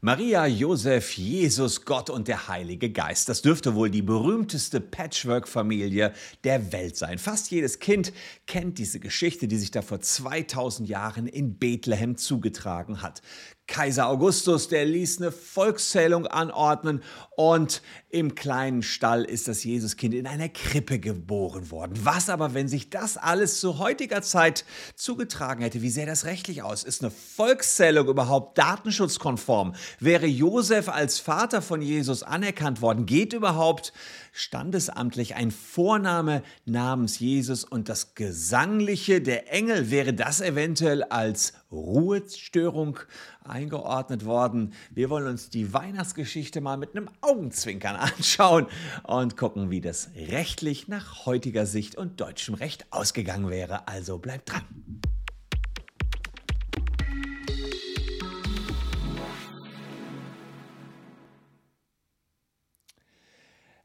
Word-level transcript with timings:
Maria, 0.00 0.46
Josef, 0.46 1.18
Jesus, 1.18 1.84
Gott 1.84 2.08
und 2.08 2.28
der 2.28 2.46
Heilige 2.46 2.92
Geist. 2.92 3.28
Das 3.28 3.42
dürfte 3.42 3.74
wohl 3.74 3.90
die 3.90 4.02
berühmteste 4.02 4.80
Patchwork-Familie 4.80 6.12
der 6.44 6.70
Welt 6.70 6.96
sein. 6.96 7.18
Fast 7.18 7.50
jedes 7.50 7.80
Kind 7.80 8.12
kennt 8.46 8.78
diese 8.78 9.00
Geschichte, 9.00 9.48
die 9.48 9.56
sich 9.56 9.72
da 9.72 9.82
vor 9.82 9.98
2000 9.98 10.88
Jahren 10.88 11.26
in 11.26 11.58
Bethlehem 11.58 12.16
zugetragen 12.16 13.02
hat. 13.02 13.22
Kaiser 13.68 14.08
Augustus, 14.08 14.68
der 14.68 14.86
ließ 14.86 15.18
eine 15.20 15.30
Volkszählung 15.30 16.26
anordnen 16.26 17.02
und 17.36 17.82
im 18.08 18.34
kleinen 18.34 18.82
Stall 18.82 19.24
ist 19.24 19.46
das 19.46 19.62
Jesuskind 19.62 20.14
in 20.14 20.26
einer 20.26 20.48
Krippe 20.48 20.98
geboren 20.98 21.70
worden. 21.70 21.92
Was 22.02 22.30
aber, 22.30 22.54
wenn 22.54 22.66
sich 22.66 22.88
das 22.88 23.18
alles 23.18 23.60
zu 23.60 23.78
heutiger 23.78 24.22
Zeit 24.22 24.64
zugetragen 24.96 25.62
hätte? 25.62 25.82
Wie 25.82 25.90
sähe 25.90 26.06
das 26.06 26.24
rechtlich 26.24 26.62
aus? 26.62 26.82
Ist 26.82 27.02
eine 27.02 27.10
Volkszählung 27.10 28.08
überhaupt 28.08 28.56
datenschutzkonform? 28.56 29.74
Wäre 30.00 30.26
Josef 30.26 30.88
als 30.88 31.18
Vater 31.18 31.60
von 31.60 31.82
Jesus 31.82 32.22
anerkannt 32.22 32.80
worden? 32.80 33.04
Geht 33.04 33.34
überhaupt 33.34 33.92
standesamtlich 34.38 35.34
ein 35.34 35.50
Vorname 35.50 36.42
namens 36.64 37.18
Jesus 37.18 37.64
und 37.64 37.88
das 37.88 38.14
Gesangliche 38.14 39.20
der 39.20 39.52
Engel, 39.52 39.90
wäre 39.90 40.14
das 40.14 40.40
eventuell 40.40 41.02
als 41.02 41.54
Ruhestörung 41.72 43.00
eingeordnet 43.42 44.24
worden? 44.24 44.74
Wir 44.90 45.10
wollen 45.10 45.26
uns 45.26 45.50
die 45.50 45.72
Weihnachtsgeschichte 45.72 46.60
mal 46.60 46.76
mit 46.76 46.94
einem 46.94 47.10
Augenzwinkern 47.20 47.96
anschauen 47.96 48.66
und 49.02 49.36
gucken, 49.36 49.70
wie 49.70 49.80
das 49.80 50.10
rechtlich 50.14 50.86
nach 50.86 51.26
heutiger 51.26 51.66
Sicht 51.66 51.96
und 51.96 52.20
deutschem 52.20 52.54
Recht 52.54 52.86
ausgegangen 52.90 53.50
wäre. 53.50 53.88
Also 53.88 54.18
bleibt 54.18 54.52
dran. 54.52 54.62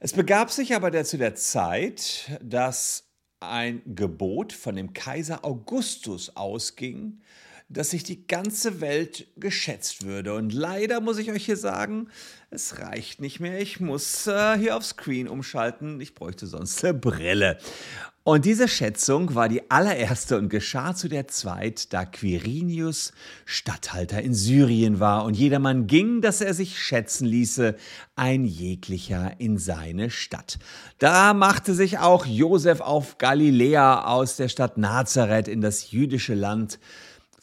Es 0.05 0.11
begab 0.11 0.51
sich 0.51 0.75
aber 0.75 0.91
der 0.91 1.05
zu 1.05 1.17
der 1.17 1.33
Zeit, 1.33 2.37
dass 2.41 3.05
ein 3.39 3.81
Gebot 3.85 4.51
von 4.51 4.75
dem 4.75 4.91
Kaiser 4.91 5.45
Augustus 5.45 6.35
ausging, 6.35 7.21
dass 7.73 7.89
sich 7.89 8.03
die 8.03 8.27
ganze 8.27 8.81
Welt 8.81 9.27
geschätzt 9.35 10.05
würde. 10.05 10.33
Und 10.33 10.53
leider 10.53 11.02
muss 11.02 11.17
ich 11.17 11.31
euch 11.31 11.45
hier 11.45 11.57
sagen, 11.57 12.07
es 12.49 12.79
reicht 12.79 13.19
nicht 13.19 13.39
mehr. 13.39 13.59
Ich 13.59 13.79
muss 13.79 14.27
äh, 14.27 14.57
hier 14.57 14.77
auf 14.77 14.85
Screen 14.85 15.27
umschalten. 15.27 15.99
Ich 15.99 16.13
bräuchte 16.13 16.47
sonst 16.47 16.83
eine 16.83 16.94
Brille. 16.94 17.57
Und 18.25 18.45
diese 18.45 18.69
Schätzung 18.69 19.35
war 19.35 19.49
die 19.49 19.69
allererste 19.69 20.38
und 20.38 20.47
geschah 20.47 20.95
zu 20.95 21.09
der 21.09 21.27
Zeit, 21.27 21.91
da 21.91 22.05
Quirinius 22.05 23.11
Statthalter 23.44 24.21
in 24.21 24.33
Syrien 24.33 25.01
war 25.01 25.25
und 25.25 25.33
jedermann 25.33 25.88
ging, 25.88 26.21
dass 26.21 26.39
er 26.39 26.53
sich 26.53 26.79
schätzen 26.79 27.25
ließe, 27.25 27.75
ein 28.16 28.45
jeglicher 28.45 29.33
in 29.39 29.57
seine 29.57 30.09
Stadt. 30.09 30.57
Da 30.99 31.33
machte 31.33 31.73
sich 31.73 31.97
auch 31.97 32.25
Josef 32.25 32.79
auf 32.79 33.17
Galiläa 33.17 34.05
aus 34.05 34.38
der 34.38 34.47
Stadt 34.47 34.77
Nazareth 34.77 35.49
in 35.49 35.59
das 35.59 35.91
jüdische 35.91 36.33
Land 36.33 36.79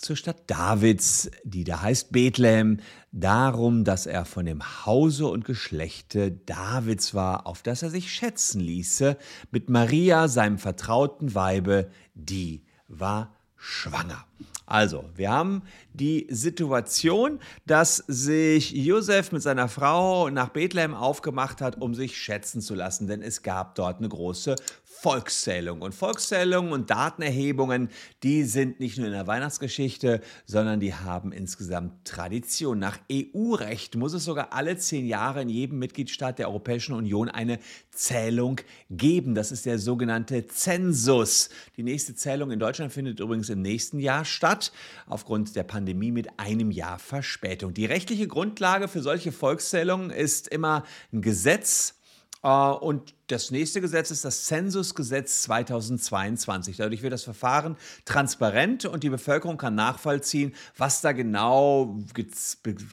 zur 0.01 0.17
Stadt 0.17 0.48
Davids, 0.48 1.31
die 1.45 1.65
da 1.65 1.83
heißt 1.83 2.11
Bethlehem, 2.11 2.79
darum, 3.12 3.84
dass 3.84 4.07
er 4.07 4.25
von 4.25 4.47
dem 4.47 4.87
Hause 4.87 5.27
und 5.27 5.45
Geschlechte 5.45 6.33
Davids 6.33 7.15
war, 7.15 7.47
auf 7.47 7.62
das 7.62 7.83
er 7.83 7.91
sich 7.91 8.12
schätzen 8.12 8.61
ließe, 8.61 9.17
mit 9.51 9.69
Maria, 9.69 10.29
seinem 10.29 10.59
vertrauten 10.59 11.34
Weibe, 11.34 11.91
die 12.15 12.65
war 12.89 13.37
schwanger. 13.57 14.25
Also, 14.65 15.05
wir 15.17 15.31
haben 15.31 15.62
die 15.92 16.29
Situation, 16.31 17.41
dass 17.67 17.97
sich 17.97 18.70
Josef 18.70 19.33
mit 19.33 19.42
seiner 19.42 19.69
Frau 19.69 20.31
nach 20.31 20.51
Bethlehem 20.51 20.95
aufgemacht 20.95 21.61
hat, 21.61 21.81
um 21.81 21.95
sich 21.95 22.17
schätzen 22.17 22.62
zu 22.62 22.75
lassen, 22.75 23.07
denn 23.07 23.20
es 23.20 23.42
gab 23.42 23.75
dort 23.75 23.98
eine 23.98 24.09
große 24.09 24.55
Volkszählung. 25.01 25.80
Und 25.80 25.95
Volkszählungen 25.95 26.73
und 26.73 26.91
Datenerhebungen, 26.91 27.89
die 28.23 28.45
sind 28.45 28.80
nicht 28.80 28.98
nur 28.98 29.07
in 29.07 29.14
der 29.14 29.27
Weihnachtsgeschichte, 29.27 30.20
sondern 30.45 30.79
die 30.79 30.92
haben 30.92 31.33
insgesamt 31.33 32.05
Tradition. 32.05 32.79
Nach 32.79 32.98
EU-Recht 33.11 33.97
muss 33.97 34.13
es 34.13 34.24
sogar 34.24 34.52
alle 34.52 34.77
zehn 34.77 35.07
Jahre 35.07 35.41
in 35.41 35.48
jedem 35.48 35.79
Mitgliedstaat 35.79 36.39
der 36.39 36.48
Europäischen 36.48 36.92
Union 36.92 37.30
eine 37.30 37.58
Zählung 37.91 38.61
geben. 38.91 39.35
Das 39.35 39.52
ist 39.52 39.64
der 39.64 39.79
sogenannte 39.79 40.47
Zensus. 40.47 41.48
Die 41.79 41.83
nächste 41.83 42.14
Zählung 42.14 42.51
in 42.51 42.58
Deutschland 42.58 42.92
findet 42.92 43.20
übrigens 43.20 43.48
im 43.48 43.63
nächsten 43.63 44.01
Jahr 44.01 44.27
statt, 44.27 44.70
aufgrund 45.07 45.57
der 45.57 45.64
Pandemie 45.64 46.13
mit 46.13 46.39
einem 46.39 46.70
Jahr 46.70 46.98
Verspätung. 46.98 47.73
Die 47.73 47.86
rechtliche 47.86 48.29
Grundlage 48.29 48.86
für 48.86 49.01
solche 49.01 49.33
Volkszählungen 49.33 50.11
ist 50.11 50.48
immer 50.48 50.85
ein 51.11 51.23
Gesetz 51.23 51.99
und 52.42 53.14
das 53.27 53.51
nächste 53.51 53.83
Gesetz 53.83 54.11
ist 54.11 54.24
das 54.24 54.46
Zensusgesetz 54.46 55.42
2022. 55.42 56.78
Dadurch 56.78 57.02
wird 57.02 57.12
das 57.12 57.24
Verfahren 57.24 57.77
transparent 58.06 58.86
und 58.86 59.02
die 59.02 59.11
Bevölkerung 59.11 59.58
kann 59.58 59.74
nachvollziehen, 59.74 60.55
was 60.77 61.02
da 61.02 61.12
genau 61.12 61.98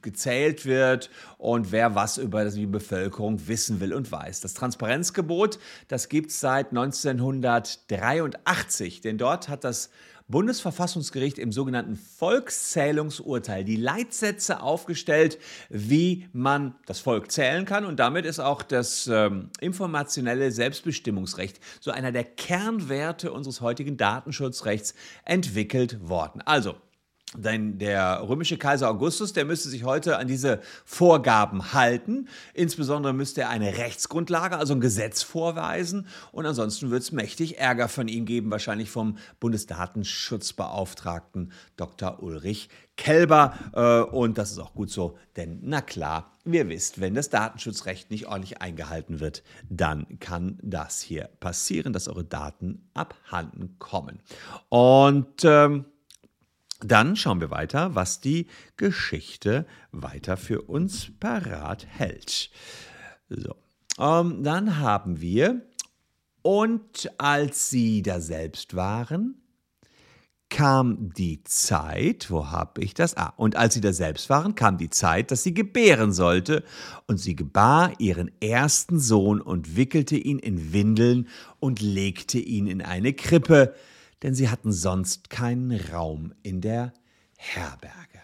gezählt 0.02 0.66
wird 0.66 1.10
und 1.38 1.72
wer 1.72 1.96
was 1.96 2.18
über 2.18 2.44
die 2.50 2.66
Bevölkerung 2.66 3.48
wissen 3.48 3.80
will 3.80 3.94
und 3.94 4.12
weiß. 4.12 4.42
Das 4.42 4.54
Transparenzgebot, 4.54 5.60
das 5.88 6.10
gibt 6.10 6.32
es 6.32 6.42
seit 6.42 6.72
1983, 6.72 9.00
denn 9.00 9.18
dort 9.18 9.48
hat 9.48 9.64
das 9.64 9.92
Bundesverfassungsgericht 10.30 11.40
im 11.40 11.52
sogenannten 11.52 11.96
Volkszählungsurteil 11.96 13.64
die 13.64 13.78
Leitsätze 13.78 14.62
aufgestellt, 14.62 15.40
wie 15.70 16.28
man 16.34 16.76
das 16.86 17.00
Volk 17.00 17.32
zählen 17.32 17.66
kann. 17.66 17.86
Und 17.86 17.98
damit 17.98 18.26
ist 18.26 18.40
auch 18.40 18.62
das 18.62 19.08
ähm, 19.08 19.50
informationelle 19.62 20.52
Selbstbestimmungsrecht, 20.52 21.60
so 21.80 21.92
einer 21.92 22.12
der 22.12 22.26
Kernwerte 22.26 23.32
unseres 23.32 23.62
heutigen 23.62 23.96
Datenschutzrechts, 23.96 24.96
entwickelt 25.24 26.10
worden. 26.10 26.42
Also, 26.42 26.76
denn 27.36 27.78
der 27.78 28.24
römische 28.28 28.58
Kaiser 28.58 28.90
Augustus, 28.90 29.34
der 29.34 29.44
müsste 29.44 29.68
sich 29.68 29.84
heute 29.84 30.18
an 30.18 30.30
diese 30.30 30.62
Vorgaben 30.86 31.74
halten. 31.74 32.30
Insbesondere 32.54 33.12
müsste 33.14 33.42
er 33.42 33.50
eine 33.50 33.78
Rechtsgrundlage, 33.78 34.56
also 34.58 34.74
ein 34.74 34.80
Gesetz 34.80 35.24
vorweisen. 35.24 36.08
Und 36.32 36.46
ansonsten 36.46 36.90
wird 36.90 37.04
es 37.04 37.12
mächtig 37.12 37.60
Ärger 37.60 37.90
von 37.90 38.08
ihm 38.08 38.24
geben, 38.26 38.50
wahrscheinlich 38.50 38.90
vom 38.90 39.18
Bundesdatenschutzbeauftragten 39.42 41.52
Dr. 41.76 42.24
Ulrich 42.24 42.70
Kelber. 42.96 43.54
Äh, 43.74 44.04
und 44.10 44.38
das 44.38 44.52
ist 44.52 44.60
auch 44.60 44.74
gut 44.74 44.90
so, 44.90 45.18
denn 45.36 45.60
na 45.64 45.82
klar, 45.82 46.32
ihr 46.46 46.70
wisst, 46.70 47.02
wenn 47.02 47.14
das 47.14 47.30
Datenschutzrecht 47.30 48.10
nicht 48.10 48.28
ordentlich 48.28 48.62
eingehalten 48.62 49.20
wird, 49.20 49.44
dann 49.70 50.18
kann 50.22 50.60
das 50.64 51.02
hier 51.02 51.30
passieren, 51.42 51.92
dass 51.92 52.08
eure 52.08 52.24
Daten 52.24 52.88
abhanden 52.94 53.76
kommen. 53.80 54.22
Und 54.70 55.44
ähm, 55.44 55.84
dann 56.80 57.16
schauen 57.16 57.42
wir 57.42 57.52
weiter, 57.52 57.96
was 57.96 58.22
die 58.22 58.48
Geschichte 58.76 59.66
weiter 59.92 60.38
für 60.38 60.62
uns 60.62 61.12
parat 61.20 61.86
hält. 61.88 62.52
So, 63.30 63.56
ähm, 64.00 64.44
dann 64.44 64.80
haben 64.80 65.20
wir, 65.22 65.62
und 66.42 67.12
als 67.18 67.70
sie 67.70 68.02
da 68.02 68.22
selbst 68.22 68.76
waren, 68.76 69.42
kam 70.50 71.14
die 71.14 71.44
Zeit, 71.44 72.32
wo 72.32 72.48
habe 72.48 72.82
ich 72.82 72.94
das? 72.94 73.18
Ah, 73.18 73.34
und 73.36 73.56
als 73.58 73.74
sie 73.74 73.82
da 73.82 73.92
selbst 73.92 74.30
waren, 74.30 74.56
kam 74.56 74.78
die 74.78 74.90
Zeit, 74.90 75.32
dass 75.32 75.44
sie 75.44 75.54
gebären 75.54 76.14
sollte. 76.14 76.64
Und 77.06 77.18
sie 77.18 77.36
gebar 77.36 77.92
ihren 78.00 78.32
ersten 78.42 79.00
Sohn 79.00 79.42
und 79.42 79.76
wickelte 79.76 80.16
ihn 80.16 80.40
in 80.40 80.72
Windeln 80.72 81.28
und 81.60 81.82
legte 81.82 82.40
ihn 82.40 82.68
in 82.68 82.82
eine 82.82 83.14
Krippe, 83.14 83.74
denn 84.24 84.36
sie 84.36 84.50
hatten 84.50 84.72
sonst 84.72 85.30
keinen 85.30 85.72
Raum 85.92 86.34
in 86.44 86.62
der 86.62 86.94
Herberge. 87.38 88.22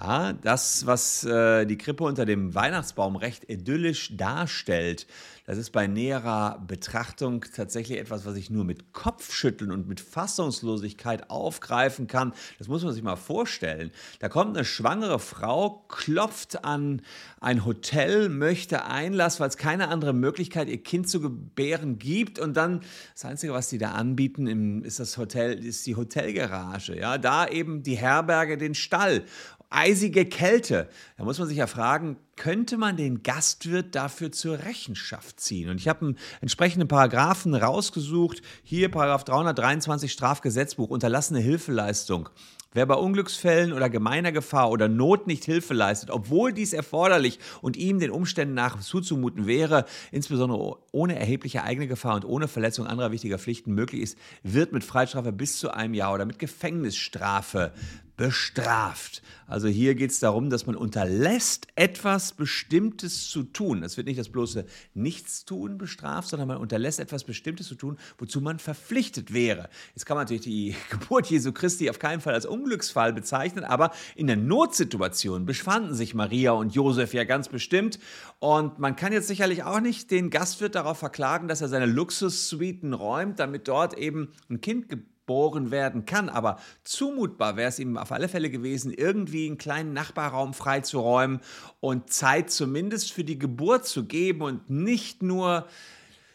Ja, 0.00 0.32
das, 0.32 0.84
was 0.86 1.22
äh, 1.24 1.64
die 1.64 1.78
Krippe 1.78 2.04
unter 2.04 2.26
dem 2.26 2.54
Weihnachtsbaum 2.54 3.14
recht 3.14 3.48
idyllisch 3.48 4.16
darstellt, 4.16 5.06
das 5.52 5.58
ist 5.58 5.70
bei 5.72 5.86
näherer 5.86 6.64
Betrachtung 6.66 7.44
tatsächlich 7.54 7.98
etwas, 7.98 8.24
was 8.24 8.36
ich 8.36 8.48
nur 8.48 8.64
mit 8.64 8.94
Kopfschütteln 8.94 9.70
und 9.70 9.86
mit 9.86 10.00
Fassungslosigkeit 10.00 11.28
aufgreifen 11.28 12.06
kann. 12.06 12.32
Das 12.58 12.68
muss 12.68 12.82
man 12.82 12.94
sich 12.94 13.02
mal 13.02 13.16
vorstellen. 13.16 13.90
Da 14.18 14.30
kommt 14.30 14.56
eine 14.56 14.64
schwangere 14.64 15.18
Frau, 15.18 15.84
klopft 15.88 16.64
an 16.64 17.02
ein 17.38 17.66
Hotel, 17.66 18.30
möchte 18.30 18.86
Einlass, 18.86 19.40
weil 19.40 19.50
es 19.50 19.58
keine 19.58 19.88
andere 19.88 20.14
Möglichkeit, 20.14 20.70
ihr 20.70 20.82
Kind 20.82 21.10
zu 21.10 21.20
gebären 21.20 21.98
gibt. 21.98 22.38
Und 22.38 22.56
dann 22.56 22.80
das 23.12 23.26
Einzige, 23.26 23.52
was 23.52 23.68
die 23.68 23.76
da 23.76 23.90
anbieten, 23.92 24.82
ist 24.84 25.00
das 25.00 25.18
Hotel, 25.18 25.62
ist 25.62 25.86
die 25.86 25.96
Hotelgarage. 25.96 26.98
Ja, 26.98 27.18
da 27.18 27.46
eben 27.46 27.82
die 27.82 27.98
Herberge, 27.98 28.56
den 28.56 28.74
Stall 28.74 29.26
eisige 29.72 30.24
Kälte. 30.24 30.88
Da 31.16 31.24
muss 31.24 31.38
man 31.38 31.48
sich 31.48 31.58
ja 31.58 31.66
fragen, 31.66 32.16
könnte 32.36 32.76
man 32.76 32.96
den 32.96 33.22
Gastwirt 33.22 33.94
dafür 33.94 34.32
zur 34.32 34.60
Rechenschaft 34.60 35.40
ziehen? 35.40 35.68
Und 35.70 35.78
ich 35.78 35.88
habe 35.88 36.06
einen 36.06 36.18
entsprechenden 36.40 36.88
Paragraphen 36.88 37.54
rausgesucht. 37.54 38.42
Hier 38.62 38.90
Paragraph 38.90 39.24
323 39.24 40.10
Strafgesetzbuch, 40.10 40.90
unterlassene 40.90 41.40
Hilfeleistung. 41.40 42.28
Wer 42.74 42.86
bei 42.86 42.94
Unglücksfällen 42.94 43.74
oder 43.74 43.90
gemeiner 43.90 44.32
Gefahr 44.32 44.70
oder 44.70 44.88
Not 44.88 45.26
nicht 45.26 45.44
Hilfe 45.44 45.74
leistet, 45.74 46.10
obwohl 46.10 46.54
dies 46.54 46.72
erforderlich 46.72 47.38
und 47.60 47.76
ihm 47.76 47.98
den 47.98 48.10
Umständen 48.10 48.54
nach 48.54 48.80
zuzumuten 48.80 49.46
wäre, 49.46 49.84
insbesondere 50.10 50.78
ohne 50.90 51.18
erhebliche 51.18 51.64
eigene 51.64 51.86
Gefahr 51.86 52.14
und 52.14 52.24
ohne 52.24 52.48
Verletzung 52.48 52.86
anderer 52.86 53.12
wichtiger 53.12 53.38
Pflichten 53.38 53.74
möglich 53.74 54.00
ist, 54.00 54.18
wird 54.42 54.72
mit 54.72 54.84
Freistrafe 54.84 55.32
bis 55.32 55.58
zu 55.58 55.70
einem 55.70 55.92
Jahr 55.92 56.14
oder 56.14 56.24
mit 56.24 56.38
Gefängnisstrafe 56.38 57.74
bestraft. 58.22 59.20
Also 59.48 59.66
hier 59.66 59.96
geht 59.96 60.12
es 60.12 60.20
darum, 60.20 60.48
dass 60.48 60.64
man 60.64 60.76
unterlässt, 60.76 61.66
etwas 61.74 62.30
Bestimmtes 62.30 63.28
zu 63.28 63.42
tun. 63.42 63.82
Es 63.82 63.96
wird 63.96 64.06
nicht 64.06 64.20
das 64.20 64.28
bloße 64.28 64.64
Nichtstun 64.94 65.76
bestraft, 65.76 66.28
sondern 66.28 66.46
man 66.46 66.58
unterlässt 66.58 67.00
etwas 67.00 67.24
Bestimmtes 67.24 67.66
zu 67.66 67.74
tun, 67.74 67.98
wozu 68.18 68.40
man 68.40 68.60
verpflichtet 68.60 69.34
wäre. 69.34 69.68
Jetzt 69.96 70.06
kann 70.06 70.16
man 70.16 70.26
natürlich 70.26 70.44
die 70.44 70.76
Geburt 70.90 71.26
Jesu 71.26 71.50
Christi 71.50 71.90
auf 71.90 71.98
keinen 71.98 72.20
Fall 72.20 72.34
als 72.34 72.46
Unglücksfall 72.46 73.12
bezeichnen, 73.12 73.64
aber 73.64 73.90
in 74.14 74.28
der 74.28 74.36
Notsituation 74.36 75.44
befanden 75.44 75.94
sich 75.96 76.14
Maria 76.14 76.52
und 76.52 76.76
Josef 76.76 77.14
ja 77.14 77.24
ganz 77.24 77.48
bestimmt. 77.48 77.98
Und 78.38 78.78
man 78.78 78.94
kann 78.94 79.12
jetzt 79.12 79.26
sicherlich 79.26 79.64
auch 79.64 79.80
nicht 79.80 80.12
den 80.12 80.30
Gastwirt 80.30 80.76
darauf 80.76 80.98
verklagen, 80.98 81.48
dass 81.48 81.60
er 81.60 81.68
seine 81.68 81.86
Luxussuiten 81.86 82.92
räumt, 82.94 83.40
damit 83.40 83.66
dort 83.66 83.98
eben 83.98 84.28
ein 84.48 84.60
Kind 84.60 84.88
geboren 84.88 85.11
geboren 85.22 85.70
werden 85.70 86.04
kann. 86.04 86.28
Aber 86.28 86.58
zumutbar 86.84 87.56
wäre 87.56 87.68
es 87.68 87.78
ihm 87.78 87.96
auf 87.96 88.12
alle 88.12 88.28
Fälle 88.28 88.50
gewesen, 88.50 88.92
irgendwie 88.92 89.46
einen 89.46 89.58
kleinen 89.58 89.92
Nachbarraum 89.92 90.54
freizuräumen 90.54 91.40
und 91.80 92.12
Zeit 92.12 92.50
zumindest 92.50 93.12
für 93.12 93.24
die 93.24 93.38
Geburt 93.38 93.86
zu 93.86 94.04
geben 94.04 94.42
und 94.42 94.68
nicht 94.68 95.22
nur 95.22 95.66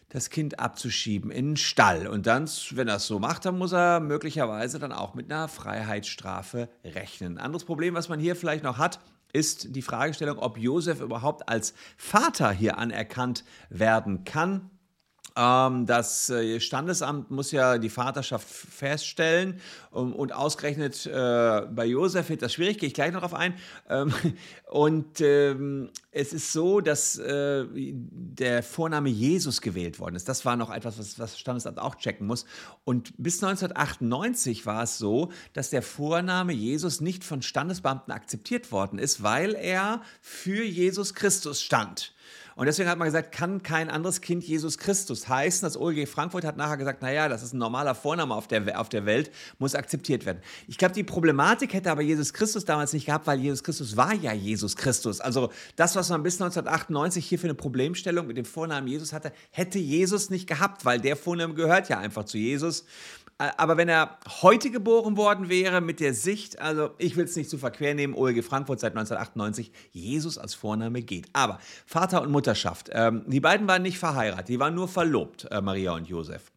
das 0.10 0.30
Kind 0.30 0.60
abzuschieben 0.60 1.32
in 1.32 1.50
den 1.50 1.58
Stall. 1.58 2.08
Und 2.08 2.28
dann, 2.28 2.50
wenn 2.72 2.88
er 2.88 2.96
es 2.96 3.08
so 3.08 3.20
macht, 3.20 3.46
dann 3.46 3.58
muss 3.58 3.74
er 3.74 4.00
möglicherweise 4.00 4.80
dann 4.80 4.94
auch 4.94 5.16
mit 5.16 5.30
einer 5.32 5.50
Freiheitsstrafe 5.50 6.70
rechnen. 6.84 7.38
Ein 7.38 7.46
anderes 7.46 7.66
Problem, 7.66 7.94
was 7.94 8.08
man 8.08 8.20
hier 8.20 8.38
vielleicht 8.38 8.64
noch 8.64 8.78
hat, 8.78 9.00
ist 9.34 9.76
die 9.76 9.82
Fragestellung, 9.82 10.40
ob 10.40 10.58
Josef 10.58 11.02
überhaupt 11.02 11.50
als 11.50 11.74
Vater 11.98 12.52
hier 12.52 12.78
anerkannt 12.78 13.44
werden 13.70 14.24
kann. 14.24 14.72
Ähm, 15.38 15.86
das 15.86 16.32
äh, 16.32 16.60
Standesamt 16.60 17.30
muss 17.30 17.52
ja 17.52 17.78
die 17.78 17.90
Vaterschaft 17.90 18.48
feststellen 18.48 19.62
und 19.92 20.34
ausgerechnet 20.34 21.06
äh, 21.06 21.12
bei 21.12 21.86
Josef 21.86 22.30
wird 22.30 22.42
das 22.42 22.54
schwierig, 22.54 22.80
gehe 22.80 22.88
ich 22.88 22.94
gleich 22.96 23.12
noch 23.12 23.22
darauf 23.22 23.36
ein. 23.36 23.54
Ähm, 23.88 24.14
und 24.72 25.22
ähm, 25.22 25.90
es 26.12 26.34
ist 26.34 26.52
so, 26.54 26.82
dass 26.82 27.20
äh, 27.20 27.66
der 27.72 28.64
Vorname 28.64 29.10
Jesus 29.10 29.62
gewählt 29.62 30.00
worden 30.00 30.16
ist. 30.16 30.28
Das 30.28 30.44
war 30.44 30.56
noch 30.56 30.72
etwas, 30.72 30.98
was 30.98 31.16
das 31.16 31.38
Standesamt 31.38 31.78
auch 31.78 31.96
checken 31.96 32.26
muss. 32.26 32.46
Und 32.84 33.14
bis 33.18 33.44
1998 33.44 34.66
war 34.66 34.84
es 34.84 34.98
so, 34.98 35.32
dass 35.54 35.70
der 35.70 35.84
Vorname 35.84 36.54
Jesus 36.54 37.00
nicht 37.00 37.24
von 37.24 37.44
Standesbeamten 37.44 38.12
akzeptiert 38.12 38.72
worden 38.72 38.98
ist, 38.98 39.22
weil 39.22 39.54
er 39.54 40.02
für 40.22 40.64
Jesus 40.64 41.14
Christus 41.14 41.62
stand. 41.62 42.14
Und 42.58 42.66
deswegen 42.66 42.90
hat 42.90 42.98
man 42.98 43.08
gesagt, 43.08 43.32
kann 43.32 43.62
kein 43.62 43.92
anderes 43.92 44.20
Kind 44.20 44.44
Jesus 44.44 44.80
Christus 44.80 45.30
heißen. 45.30 45.62
Das 45.62 45.78
OLG 45.78 46.08
Frankfurt 46.08 46.44
hat 46.44 46.58
nachher 46.58 46.78
gesagt, 46.78 47.04
naja, 47.04 47.30
das 47.30 47.44
ist 47.44 47.54
ein 47.54 47.60
normaler 47.60 47.94
Vorname 47.94 48.34
auf 48.34 48.48
der, 48.48 48.80
auf 48.82 48.90
der 48.90 49.06
Welt, 49.06 49.30
muss 49.60 49.76
akzeptiert 49.76 50.26
werden. 50.26 50.40
Ich 50.68 50.80
glaube, 50.80 50.96
die 50.96 51.04
Problematik 51.04 51.76
hätte 51.76 51.92
aber 51.92 52.02
Jesus 52.02 52.34
Christus 52.34 52.66
damals 52.66 52.94
nicht 52.94 53.06
gehabt, 53.06 53.28
weil 53.28 53.40
Jesus 53.40 53.64
Christus 53.64 53.96
war 53.96 54.16
ja 54.16 54.34
Jesus 54.34 54.76
Christus. 54.76 55.22
Also 55.22 55.52
das, 55.76 55.96
was 55.96 56.10
man 56.10 56.24
bis 56.24 56.42
1998 56.42 57.28
hier 57.28 57.38
für 57.38 57.46
eine 57.46 57.54
Problemstellung 57.54 58.26
mit 58.26 58.38
dem 58.38 58.46
Vornamen 58.46 58.88
Jesus 58.88 59.14
hatte, 59.14 59.34
hätte 59.52 59.78
Jesus 59.78 60.32
nicht 60.32 60.48
gehabt, 60.48 60.84
weil 60.84 61.00
der 61.00 61.16
Vorname 61.16 61.54
gehört 61.54 61.90
ja 61.90 62.00
einfach 62.00 62.26
zu 62.26 62.40
Jesus. 62.40 62.86
Aber 63.38 63.78
wenn 63.78 63.88
er 63.88 64.18
heute 64.42 64.72
geboren 64.72 65.16
worden 65.16 65.48
wäre 65.48 65.80
mit 65.80 66.00
der 66.00 66.16
Sicht, 66.16 66.60
also 66.60 66.90
ich 66.98 67.16
will 67.16 67.26
es 67.26 67.36
nicht 67.36 67.52
zu 67.52 67.60
verquer 67.60 67.94
nehmen, 67.94 68.16
OLG 68.16 68.44
Frankfurt 68.44 68.80
seit 68.80 68.94
1998, 68.94 69.72
Jesus 69.92 70.40
als 70.40 70.56
Vorname 70.56 71.04
geht. 71.04 71.28
Aber 71.34 71.60
Vater 71.86 72.24
und 72.24 72.32
Mutterschaft, 72.32 72.90
ähm, 72.94 73.24
die 73.28 73.40
beiden 73.40 73.68
waren 73.68 73.84
nicht 73.84 74.00
verheiratet, 74.00 74.48
die 74.48 74.60
waren 74.60 74.74
nur 74.74 74.88
verlobt, 74.88 75.48
äh, 75.52 75.62
Maria 75.62 75.94
und 75.94 76.08
Josef. 76.08 76.52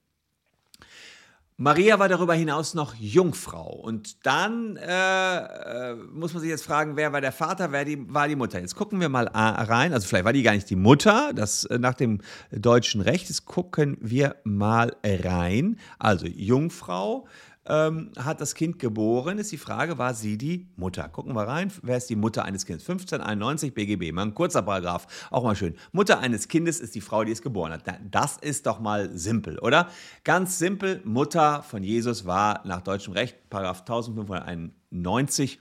Maria 1.62 1.98
war 1.98 2.08
darüber 2.08 2.32
hinaus 2.32 2.72
noch 2.72 2.94
Jungfrau. 2.94 3.68
Und 3.68 4.24
dann 4.24 4.78
äh, 4.78 5.90
äh, 5.90 5.94
muss 5.94 6.32
man 6.32 6.40
sich 6.40 6.48
jetzt 6.48 6.64
fragen, 6.64 6.96
wer 6.96 7.12
war 7.12 7.20
der 7.20 7.32
Vater, 7.32 7.70
wer 7.70 7.84
die, 7.84 8.02
war 8.08 8.28
die 8.28 8.34
Mutter. 8.34 8.58
Jetzt 8.58 8.76
gucken 8.76 8.98
wir 8.98 9.10
mal 9.10 9.26
rein. 9.28 9.92
Also 9.92 10.08
vielleicht 10.08 10.24
war 10.24 10.32
die 10.32 10.42
gar 10.42 10.54
nicht 10.54 10.70
die 10.70 10.76
Mutter, 10.76 11.32
das 11.34 11.64
äh, 11.64 11.78
nach 11.78 11.92
dem 11.92 12.22
deutschen 12.50 13.02
Recht. 13.02 13.28
Jetzt 13.28 13.44
gucken 13.44 13.98
wir 14.00 14.36
mal 14.42 14.96
rein. 15.04 15.78
Also 15.98 16.26
Jungfrau, 16.26 17.26
ähm, 17.66 18.12
hat 18.16 18.40
das 18.40 18.54
Kind 18.54 18.78
geboren, 18.78 19.38
ist 19.38 19.52
die 19.52 19.58
Frage, 19.58 19.98
war 19.98 20.14
sie 20.14 20.38
die 20.38 20.68
Mutter? 20.76 21.08
Gucken 21.08 21.34
wir 21.34 21.46
rein, 21.46 21.70
wer 21.82 21.98
ist 21.98 22.08
die 22.08 22.16
Mutter 22.16 22.44
eines 22.44 22.64
Kindes? 22.64 22.88
1591 22.88 23.74
BGB, 23.74 24.12
mal 24.12 24.22
ein 24.22 24.34
kurzer 24.34 24.62
Paragraph, 24.62 25.28
auch 25.30 25.44
mal 25.44 25.54
schön. 25.54 25.76
Mutter 25.92 26.20
eines 26.20 26.48
Kindes 26.48 26.80
ist 26.80 26.94
die 26.94 27.00
Frau, 27.00 27.22
die 27.24 27.32
es 27.32 27.42
geboren 27.42 27.72
hat. 27.72 27.82
Das 28.10 28.38
ist 28.38 28.66
doch 28.66 28.80
mal 28.80 29.16
simpel, 29.16 29.58
oder? 29.58 29.88
Ganz 30.24 30.58
simpel, 30.58 31.02
Mutter 31.04 31.62
von 31.62 31.82
Jesus 31.82 32.24
war 32.24 32.66
nach 32.66 32.80
deutschem 32.80 33.12
Recht, 33.12 33.50
Paragraph 33.50 33.80
1591, 33.80 35.60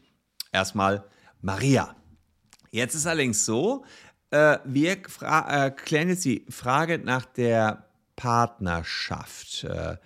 erstmal 0.53 1.03
Maria. 1.41 1.95
Jetzt 2.71 2.95
ist 2.95 3.07
allerdings 3.07 3.45
so, 3.45 3.83
äh, 4.31 4.59
wir 4.63 4.91
äh, 5.21 5.71
klären 5.71 6.09
jetzt 6.09 6.23
die 6.23 6.45
Frage 6.49 6.99
nach 6.99 7.25
der 7.25 7.89
Partnerschaft. 8.15 9.63
Äh, 9.63 9.97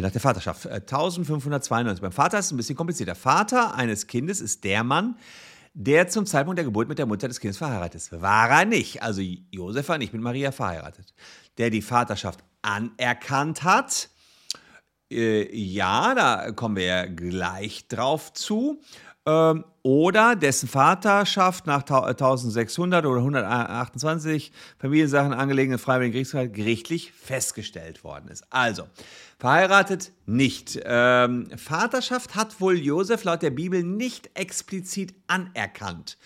nach 0.00 0.10
der 0.10 0.20
Vaterschaft. 0.20 0.66
1592. 0.66 1.98
Äh, 1.98 2.02
Beim 2.02 2.12
Vater 2.12 2.38
ist 2.38 2.46
es 2.46 2.52
ein 2.52 2.56
bisschen 2.56 2.76
kompliziert. 2.76 3.08
Der 3.08 3.14
Vater 3.14 3.74
eines 3.74 4.06
Kindes 4.06 4.40
ist 4.40 4.64
der 4.64 4.84
Mann, 4.84 5.16
der 5.74 6.08
zum 6.08 6.26
Zeitpunkt 6.26 6.58
der 6.58 6.64
Geburt 6.64 6.88
mit 6.88 6.98
der 6.98 7.06
Mutter 7.06 7.28
des 7.28 7.40
Kindes 7.40 7.58
verheiratet 7.58 7.96
ist. 7.96 8.20
War 8.20 8.50
er 8.50 8.64
nicht. 8.64 9.02
Also 9.02 9.22
Josef 9.50 9.88
war 9.88 9.98
nicht 9.98 10.12
mit 10.12 10.22
Maria 10.22 10.52
verheiratet. 10.52 11.14
Der 11.58 11.70
die 11.70 11.82
Vaterschaft 11.82 12.40
anerkannt 12.62 13.62
hat. 13.62 14.08
Äh, 15.10 15.54
ja, 15.56 16.14
da 16.14 16.52
kommen 16.52 16.76
wir 16.76 16.84
ja 16.84 17.06
gleich 17.06 17.88
drauf 17.88 18.32
zu. 18.32 18.80
Ähm, 19.26 19.64
oder 19.82 20.36
dessen 20.36 20.68
Vaterschaft 20.68 21.66
nach 21.66 21.82
1600 21.82 23.04
oder 23.04 23.18
128 23.18 24.52
Familiensachen 24.78 25.32
angelegene 25.32 25.78
freiwilligen 25.78 26.12
Gerichtshof 26.12 26.52
gerichtlich 26.52 27.12
festgestellt 27.12 28.04
worden 28.04 28.28
ist. 28.28 28.44
Also, 28.50 28.84
verheiratet 29.38 30.12
nicht. 30.26 30.80
Ähm, 30.84 31.48
Vaterschaft 31.56 32.34
hat 32.34 32.60
wohl 32.60 32.78
Josef 32.78 33.24
laut 33.24 33.42
der 33.42 33.50
Bibel 33.50 33.82
nicht 33.82 34.30
explizit 34.34 35.14
anerkannt. 35.26 36.18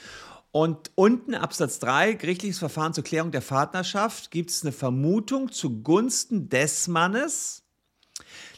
Und 0.50 0.90
unten 0.94 1.34
Absatz 1.34 1.78
3, 1.78 2.14
gerichtliches 2.14 2.58
Verfahren 2.58 2.94
zur 2.94 3.04
Klärung 3.04 3.30
der 3.30 3.42
Vaterschaft, 3.42 4.30
gibt 4.30 4.50
es 4.50 4.62
eine 4.62 4.72
Vermutung 4.72 5.52
zugunsten 5.52 6.48
des 6.48 6.88
Mannes, 6.88 7.62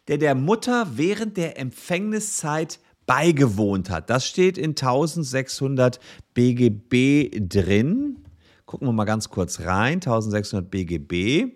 der 0.09 0.19
der 0.19 0.35
Mutter 0.35 0.87
während 0.97 1.37
der 1.37 1.59
Empfängniszeit 1.59 2.79
beigewohnt 3.11 3.91
hat. 3.91 4.09
Das 4.09 4.25
steht 4.25 4.57
in 4.57 4.71
1600 4.71 5.99
BGB 6.33 7.41
drin. 7.49 8.19
Gucken 8.67 8.87
wir 8.87 8.93
mal 8.93 9.05
ganz 9.05 9.31
kurz 9.31 9.59
rein. 9.63 9.95
1600 9.95 10.71
BGB. 10.71 11.53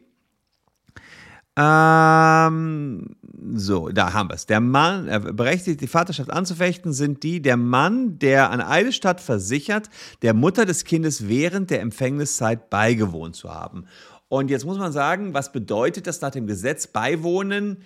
Ähm, 1.56 3.14
so, 3.54 3.88
da 3.90 4.12
haben 4.12 4.30
wir 4.30 4.34
es. 4.34 4.46
Der 4.46 4.58
Mann, 4.58 5.06
äh, 5.06 5.20
berechtigt 5.20 5.80
die 5.80 5.87
Vaterschaft 5.87 6.32
anzufechten, 6.32 6.92
sind 6.92 7.23
die, 7.23 7.40
der 7.40 7.56
Mann, 7.56 8.18
der 8.18 8.50
an 8.50 8.61
Eidesstadt 8.61 9.20
versichert, 9.20 9.90
der 10.23 10.34
Mutter 10.34 10.66
des 10.66 10.84
Kindes 10.84 11.28
während 11.28 11.70
der 11.70 11.82
Empfängniszeit 11.82 12.68
beigewohnt 12.68 13.37
zu 13.37 13.54
haben. 13.54 13.84
Und 14.28 14.50
jetzt 14.50 14.64
muss 14.64 14.78
man 14.78 14.90
sagen, 14.90 15.34
was 15.34 15.52
bedeutet 15.52 16.08
das 16.08 16.20
nach 16.20 16.32
dem 16.32 16.49
Gesetz 16.49 16.88
beiwohnen? 16.88 17.76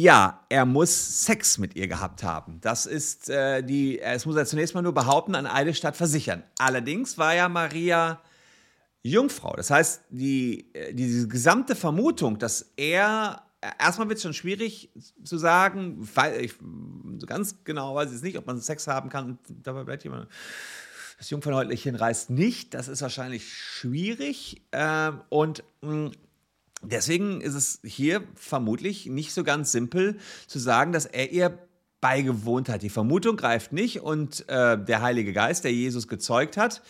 Ja, 0.00 0.44
er 0.48 0.64
muss 0.64 1.24
Sex 1.24 1.58
mit 1.58 1.74
ihr 1.74 1.88
gehabt 1.88 2.22
haben. 2.22 2.60
Das 2.60 2.86
ist 2.86 3.28
äh, 3.30 3.64
die, 3.64 3.98
es 3.98 4.26
muss 4.26 4.36
er 4.36 4.46
zunächst 4.46 4.72
mal 4.76 4.82
nur 4.82 4.94
behaupten, 4.94 5.34
an 5.34 5.44
Eidesstadt 5.44 5.96
versichern. 5.96 6.44
Allerdings 6.56 7.18
war 7.18 7.34
ja 7.34 7.48
Maria 7.48 8.22
Jungfrau. 9.02 9.54
Das 9.56 9.72
heißt, 9.72 10.02
die, 10.10 10.72
äh, 10.72 10.94
diese 10.94 11.26
gesamte 11.26 11.74
Vermutung, 11.74 12.38
dass 12.38 12.70
er, 12.76 13.42
äh, 13.60 13.70
erstmal 13.80 14.08
wird 14.08 14.18
es 14.18 14.22
schon 14.22 14.34
schwierig 14.34 14.92
zu 15.24 15.36
sagen, 15.36 16.08
weil 16.14 16.44
ich 16.44 16.54
ganz 17.26 17.64
genau 17.64 17.96
weiß 17.96 18.10
ich 18.10 18.18
es 18.18 18.22
nicht, 18.22 18.38
ob 18.38 18.46
man 18.46 18.60
Sex 18.60 18.86
haben 18.86 19.08
kann, 19.08 19.40
dabei 19.48 19.82
bleibt 19.82 20.04
jemand. 20.04 20.28
Das 21.18 21.28
Jungfernhäutchen 21.30 21.96
reißt 21.96 22.30
nicht, 22.30 22.72
das 22.72 22.86
ist 22.86 23.02
wahrscheinlich 23.02 23.52
schwierig. 23.52 24.62
Ähm, 24.70 25.22
und 25.28 25.64
mh, 25.80 26.12
Deswegen 26.82 27.40
ist 27.40 27.54
es 27.54 27.80
hier 27.84 28.22
vermutlich 28.34 29.06
nicht 29.06 29.32
so 29.32 29.42
ganz 29.42 29.72
simpel 29.72 30.18
zu 30.46 30.58
sagen, 30.58 30.92
dass 30.92 31.06
er 31.06 31.32
ihr 31.32 31.58
beigewohnt 32.00 32.68
hat. 32.68 32.82
Die 32.82 32.90
Vermutung 32.90 33.36
greift 33.36 33.72
nicht 33.72 34.00
und 34.00 34.48
äh, 34.48 34.82
der 34.82 35.02
Heilige 35.02 35.32
Geist, 35.32 35.64
der 35.64 35.72
Jesus 35.72 36.06
gezeugt 36.06 36.56
hat, 36.56 36.82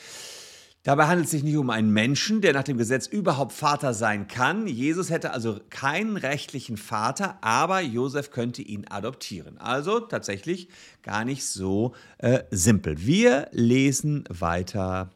Dabei 0.85 1.07
handelt 1.07 1.27
es 1.27 1.33
sich 1.33 1.43
nicht 1.43 1.57
um 1.57 1.69
einen 1.69 1.93
Menschen, 1.93 2.41
der 2.41 2.55
nach 2.55 2.63
dem 2.63 2.79
Gesetz 2.79 3.07
überhaupt 3.07 3.53
Vater 3.53 3.93
sein 3.93 4.27
kann. 4.27 4.67
Jesus 4.67 5.11
hätte 5.11 5.33
also 5.33 5.61
keinen 5.69 6.17
rechtlichen 6.17 6.79
Vater, 6.79 7.37
aber 7.43 7.81
Josef 7.81 8.31
könnte 8.31 8.63
ihn 8.63 8.87
adoptieren. 8.89 9.59
Also 9.59 10.01
tatsächlich 10.01 10.69
gar 11.03 11.27
nicht 11.27 11.45
so 11.45 11.95
äh, 12.17 12.45
simpel. 12.51 13.05
Wir 13.05 13.49
lesen 13.53 14.25
weiter 14.31 15.11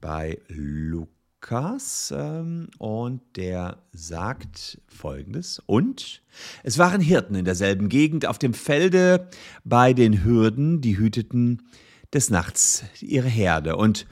bei 0.00 0.40
Lukas 0.48 1.11
ähm, 1.50 2.68
und 2.78 3.20
der 3.36 3.78
sagt 3.92 4.80
folgendes. 4.86 5.60
Und 5.66 6.22
es 6.62 6.78
waren 6.78 7.00
Hirten 7.00 7.34
in 7.34 7.44
derselben 7.44 7.88
Gegend 7.88 8.26
auf 8.26 8.38
dem 8.38 8.54
Felde 8.54 9.28
bei 9.64 9.92
den 9.92 10.24
Hürden, 10.24 10.80
die 10.80 10.96
hüteten 10.96 11.62
des 12.12 12.30
Nachts 12.30 12.84
ihre 13.00 13.28
Herde. 13.28 13.76
Und 13.76 14.06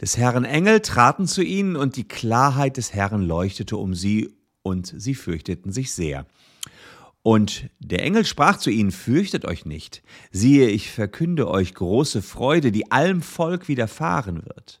des 0.00 0.16
Herrn 0.16 0.44
Engel 0.44 0.80
traten 0.80 1.26
zu 1.26 1.42
ihnen, 1.42 1.74
und 1.74 1.96
die 1.96 2.06
Klarheit 2.06 2.76
des 2.76 2.94
Herrn 2.94 3.22
leuchtete 3.22 3.76
um 3.76 3.94
sie, 3.94 4.32
und 4.62 4.92
sie 4.96 5.14
fürchteten 5.14 5.72
sich 5.72 5.92
sehr. 5.92 6.26
Und 7.22 7.68
der 7.78 8.02
Engel 8.04 8.24
sprach 8.24 8.58
zu 8.58 8.70
ihnen, 8.70 8.92
Fürchtet 8.92 9.44
euch 9.44 9.64
nicht, 9.64 10.02
siehe, 10.30 10.68
ich 10.68 10.90
verkünde 10.90 11.48
euch 11.48 11.74
große 11.74 12.22
Freude, 12.22 12.70
die 12.70 12.92
allem 12.92 13.22
Volk 13.22 13.68
widerfahren 13.68 14.44
wird. 14.44 14.80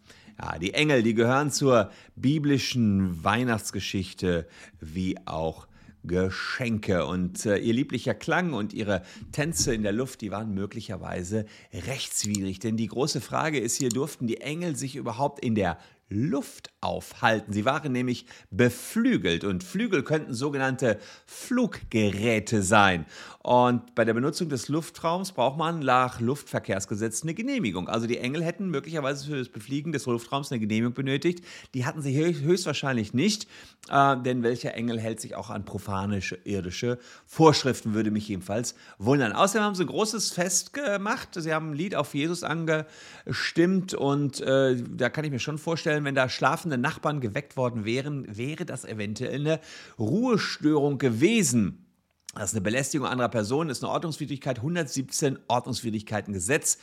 Ja, 0.39 0.57
die 0.59 0.73
Engel, 0.73 1.03
die 1.03 1.13
gehören 1.13 1.51
zur 1.51 1.91
biblischen 2.15 3.23
Weihnachtsgeschichte 3.23 4.47
wie 4.79 5.17
auch 5.25 5.67
Geschenke. 6.03 7.05
Und 7.05 7.45
äh, 7.45 7.57
ihr 7.57 7.73
lieblicher 7.73 8.13
Klang 8.13 8.53
und 8.53 8.73
ihre 8.73 9.03
Tänze 9.31 9.73
in 9.73 9.83
der 9.83 9.91
Luft, 9.91 10.21
die 10.21 10.31
waren 10.31 10.53
möglicherweise 10.53 11.45
rechtswidrig. 11.73 12.59
Denn 12.59 12.77
die 12.77 12.87
große 12.87 13.21
Frage 13.21 13.59
ist 13.59 13.77
hier, 13.77 13.89
durften 13.89 14.27
die 14.27 14.41
Engel 14.41 14.75
sich 14.75 14.95
überhaupt 14.95 15.43
in 15.43 15.55
der 15.55 15.77
Luft 16.11 16.71
aufhalten. 16.81 17.53
Sie 17.53 17.65
waren 17.65 17.91
nämlich 17.91 18.25
beflügelt 18.51 19.43
und 19.43 19.63
Flügel 19.63 20.03
könnten 20.03 20.33
sogenannte 20.33 20.99
Fluggeräte 21.25 22.61
sein. 22.61 23.05
Und 23.43 23.95
bei 23.95 24.05
der 24.05 24.13
Benutzung 24.13 24.49
des 24.49 24.67
Luftraums 24.67 25.31
braucht 25.31 25.57
man 25.57 25.79
nach 25.79 26.19
Luftverkehrsgesetz 26.19 27.23
eine 27.23 27.33
Genehmigung. 27.33 27.87
Also 27.87 28.05
die 28.05 28.19
Engel 28.19 28.43
hätten 28.43 28.69
möglicherweise 28.69 29.25
für 29.25 29.37
das 29.37 29.49
Befliegen 29.49 29.91
des 29.91 30.05
Luftraums 30.05 30.51
eine 30.51 30.59
Genehmigung 30.59 30.93
benötigt. 30.93 31.43
Die 31.73 31.85
hatten 31.85 32.03
sie 32.03 32.13
höchstwahrscheinlich 32.15 33.15
nicht, 33.15 33.47
äh, 33.89 34.17
denn 34.17 34.43
welcher 34.43 34.75
Engel 34.75 34.99
hält 34.99 35.19
sich 35.19 35.35
auch 35.35 35.49
an 35.49 35.65
profane 35.65 36.19
irdische 36.43 36.99
Vorschriften, 37.25 37.93
würde 37.95 38.11
mich 38.11 38.27
jedenfalls 38.27 38.75
wundern. 38.99 39.33
Außerdem 39.33 39.63
haben 39.63 39.75
sie 39.75 39.85
ein 39.85 39.87
großes 39.87 40.31
Fest 40.31 40.73
gemacht. 40.73 41.29
Sie 41.33 41.53
haben 41.53 41.71
ein 41.71 41.75
Lied 41.75 41.95
auf 41.95 42.13
Jesus 42.13 42.43
angestimmt 42.43 43.95
und 43.95 44.41
äh, 44.41 44.75
da 44.75 45.09
kann 45.09 45.25
ich 45.25 45.31
mir 45.31 45.39
schon 45.39 45.57
vorstellen, 45.57 46.00
wenn 46.05 46.15
da 46.15 46.29
schlafende 46.29 46.77
Nachbarn 46.77 47.21
geweckt 47.21 47.57
worden 47.57 47.85
wären, 47.85 48.37
wäre 48.37 48.65
das 48.65 48.85
eventuell 48.85 49.41
eine 49.41 49.59
Ruhestörung 49.97 50.97
gewesen. 50.97 51.85
Das 52.33 52.51
ist 52.51 52.53
eine 52.53 52.61
Belästigung 52.61 53.07
anderer 53.07 53.29
Personen, 53.29 53.69
ist 53.69 53.83
eine 53.83 53.91
Ordnungswidrigkeit, 53.91 54.57
117 54.57 55.37
Ordnungswidrigkeiten 55.47 56.33
Gesetz. 56.33 56.77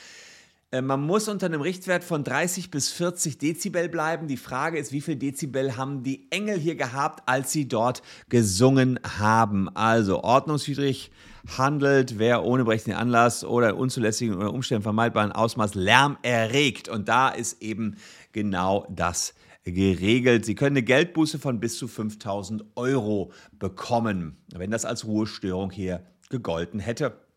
Äh, 0.71 0.83
man 0.83 1.01
muss 1.01 1.29
unter 1.29 1.47
einem 1.47 1.63
Richtwert 1.63 2.05
von 2.05 2.25
30 2.25 2.71
bis 2.71 2.91
40 2.91 3.39
Dezibel 3.39 3.89
bleiben. 3.89 4.29
Die 4.29 4.37
Frage 4.37 4.79
ist, 4.79 4.93
wie 4.93 5.01
viel 5.01 5.17
Dezibel 5.17 5.77
haben 5.77 6.03
die 6.03 6.31
Engel 6.31 6.59
hier 6.59 6.77
gehabt, 6.77 7.23
als 7.27 7.53
sie 7.53 7.69
dort 7.69 8.03
gesungen 8.29 9.01
haben? 9.19 9.69
Also 9.75 10.23
ordnungswidrig 10.23 11.11
handelt, 11.57 12.19
wer 12.19 12.45
ohne 12.45 12.65
berechtigten 12.65 13.01
Anlass 13.01 13.45
oder 13.45 13.77
unzulässigen 13.77 14.37
oder 14.37 14.53
Umständen 14.53 14.83
vermeidbaren 14.83 15.33
Ausmaß 15.33 15.75
Lärm 15.75 16.19
erregt. 16.23 16.89
Und 16.89 17.09
da 17.09 17.31
ist 17.31 17.63
eben 17.63 17.97
genau 18.33 18.87
das 18.91 19.35
geregelt. 19.65 20.45
Sie 20.45 20.55
können 20.55 20.77
eine 20.77 20.83
Geldbuße 20.83 21.39
von 21.39 21.61
bis 21.61 21.79
zu 21.79 21.89
5000 21.89 22.65
Euro 22.75 23.33
bekommen, 23.59 24.37
wenn 24.55 24.71
das 24.71 24.85
als 24.85 25.07
Ruhestörung 25.07 25.71
hier 25.71 26.05
gegolten 26.29 26.79
hätte 26.79 27.28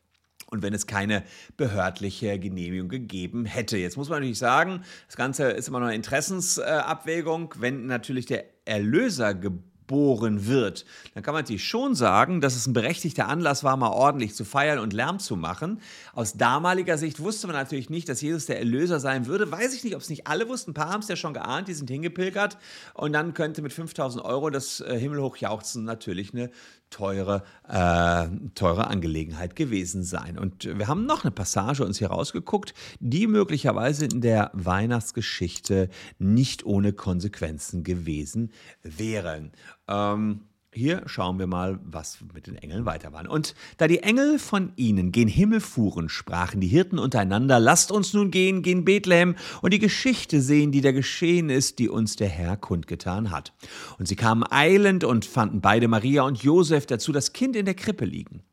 und 0.52 0.62
wenn 0.62 0.74
es 0.74 0.86
keine 0.86 1.24
behördliche 1.56 2.38
Genehmigung 2.38 2.90
gegeben 2.90 3.46
hätte. 3.46 3.78
Jetzt 3.78 3.96
muss 3.96 4.10
man 4.10 4.20
natürlich 4.20 4.38
sagen, 4.38 4.82
das 5.08 5.16
Ganze 5.16 5.46
ist 5.52 5.70
immer 5.70 5.80
noch 5.80 5.88
eine 5.88 5.96
Interessensabwägung. 5.96 7.56
Wenn 7.58 7.86
natürlich 7.86 8.26
der 8.26 8.44
Erlöser 8.66 9.34
geboren 9.34 10.48
wird, 10.48 10.86
dann 11.14 11.24
kann 11.24 11.34
man 11.34 11.44
natürlich 11.44 11.64
schon 11.64 11.96
sagen, 11.96 12.42
dass 12.42 12.58
es 12.58 12.68
ein 12.68 12.74
berechtigter 12.74 13.30
Anlass 13.30 13.64
war, 13.64 13.78
mal 13.78 13.92
ordentlich 13.92 14.36
zu 14.36 14.44
feiern 14.44 14.80
und 14.80 14.92
Lärm 14.92 15.20
zu 15.20 15.38
machen. 15.38 15.80
Aus 16.12 16.34
damaliger 16.34 16.98
Sicht 16.98 17.22
wusste 17.22 17.48
man 17.48 17.56
natürlich 17.56 17.90
nicht, 17.90 18.10
dass 18.10 18.20
Jesus 18.20 18.46
der 18.46 18.60
Erlöser 18.60 19.00
sein 19.00 19.28
würde. 19.28 19.50
Weiß 19.50 19.74
ich 19.74 19.86
nicht, 19.86 19.96
ob 19.96 20.02
es 20.02 20.10
nicht 20.10 20.28
alle 20.28 20.50
wussten. 20.50 20.72
Ein 20.72 20.74
paar 20.74 20.90
haben 20.90 21.02
es 21.02 21.08
ja 21.08 21.16
schon 21.16 21.34
geahnt, 21.34 21.70
die 21.70 21.74
sind 21.74 21.90
hingepilgert. 21.90 22.58
Und 22.94 23.14
dann 23.14 23.34
könnte 23.34 23.62
mit 23.62 23.72
5000 23.72 24.24
Euro 24.26 24.50
das 24.50 24.82
äh, 24.82 25.00
Himmelhochjauchzen 25.00 25.86
natürlich 25.86 26.34
eine 26.34 26.52
teure, 26.92 27.44
äh, 27.68 28.28
teure 28.54 28.88
Angelegenheit 28.88 29.56
gewesen 29.56 30.04
sein. 30.04 30.38
Und 30.38 30.66
wir 30.78 30.88
haben 30.88 31.08
noch 31.08 31.24
eine 31.24 31.32
Passage 31.32 31.84
uns 31.84 31.98
hier 31.98 32.10
rausgeguckt, 32.10 32.76
die 33.00 33.26
möglicherweise 33.26 34.06
in 34.06 34.22
der 34.22 34.52
Weihnachtsgeschichte 34.54 35.90
nicht 36.20 36.64
ohne 36.66 36.94
Konsequenzen 36.94 37.84
gewesen 37.84 38.52
wären. 38.84 39.52
Ähm, 39.88 40.42
hier 40.74 41.04
schauen 41.06 41.38
wir 41.38 41.48
mal, 41.48 41.80
was 41.84 42.20
mit 42.34 42.48
den 42.48 42.56
Engeln 42.56 42.86
weiter 42.86 43.12
war. 43.12 43.30
Und 43.30 43.56
da 43.78 43.88
die 43.88 44.04
Engel 44.04 44.40
von 44.40 44.72
ihnen 44.78 45.12
gen 45.12 45.28
Himmel 45.28 45.60
fuhren, 45.60 46.08
sprachen 46.08 46.62
die 46.62 46.68
Hirten 46.68 46.98
untereinander, 46.98 47.60
lasst 47.60 47.92
uns 47.92 48.14
nun 48.14 48.32
gehen, 48.32 48.62
gehen 48.62 48.86
Bethlehem 48.86 49.36
und 49.62 49.74
die 49.74 49.80
Geschichte 49.80 50.42
sehen, 50.42 50.72
die 50.72 50.80
da 50.80 50.94
geschehen 50.94 51.50
ist, 51.50 51.80
die 51.80 51.90
uns 51.90 52.16
der 52.16 52.30
Herr 52.30 52.56
kundgetan 52.56 53.32
hat. 53.32 53.52
Und 54.00 54.08
sie 54.08 54.16
kamen 54.16 54.46
eilend 54.50 55.04
und 55.04 55.26
fanden 55.26 55.60
beide 55.60 55.90
Maria 55.90 56.24
und 56.24 56.42
Josef 56.42 56.86
dazu 56.86 57.12
das 57.12 57.34
Kind 57.34 57.58
in 57.58 57.66
der 57.66 57.76
Krippe 57.76 58.06
liegen. 58.06 58.44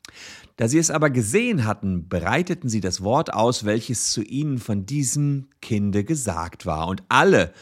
Da 0.56 0.66
sie 0.66 0.78
es 0.78 0.90
aber 0.90 1.10
gesehen 1.10 1.66
hatten, 1.66 2.08
breiteten 2.08 2.68
sie 2.68 2.80
das 2.80 3.04
Wort 3.04 3.32
aus, 3.32 3.64
welches 3.64 4.10
zu 4.10 4.22
ihnen 4.22 4.58
von 4.58 4.86
diesem 4.86 5.50
Kinde 5.62 6.02
gesagt 6.02 6.66
war. 6.66 6.88
Und 6.88 7.04
alle, 7.08 7.52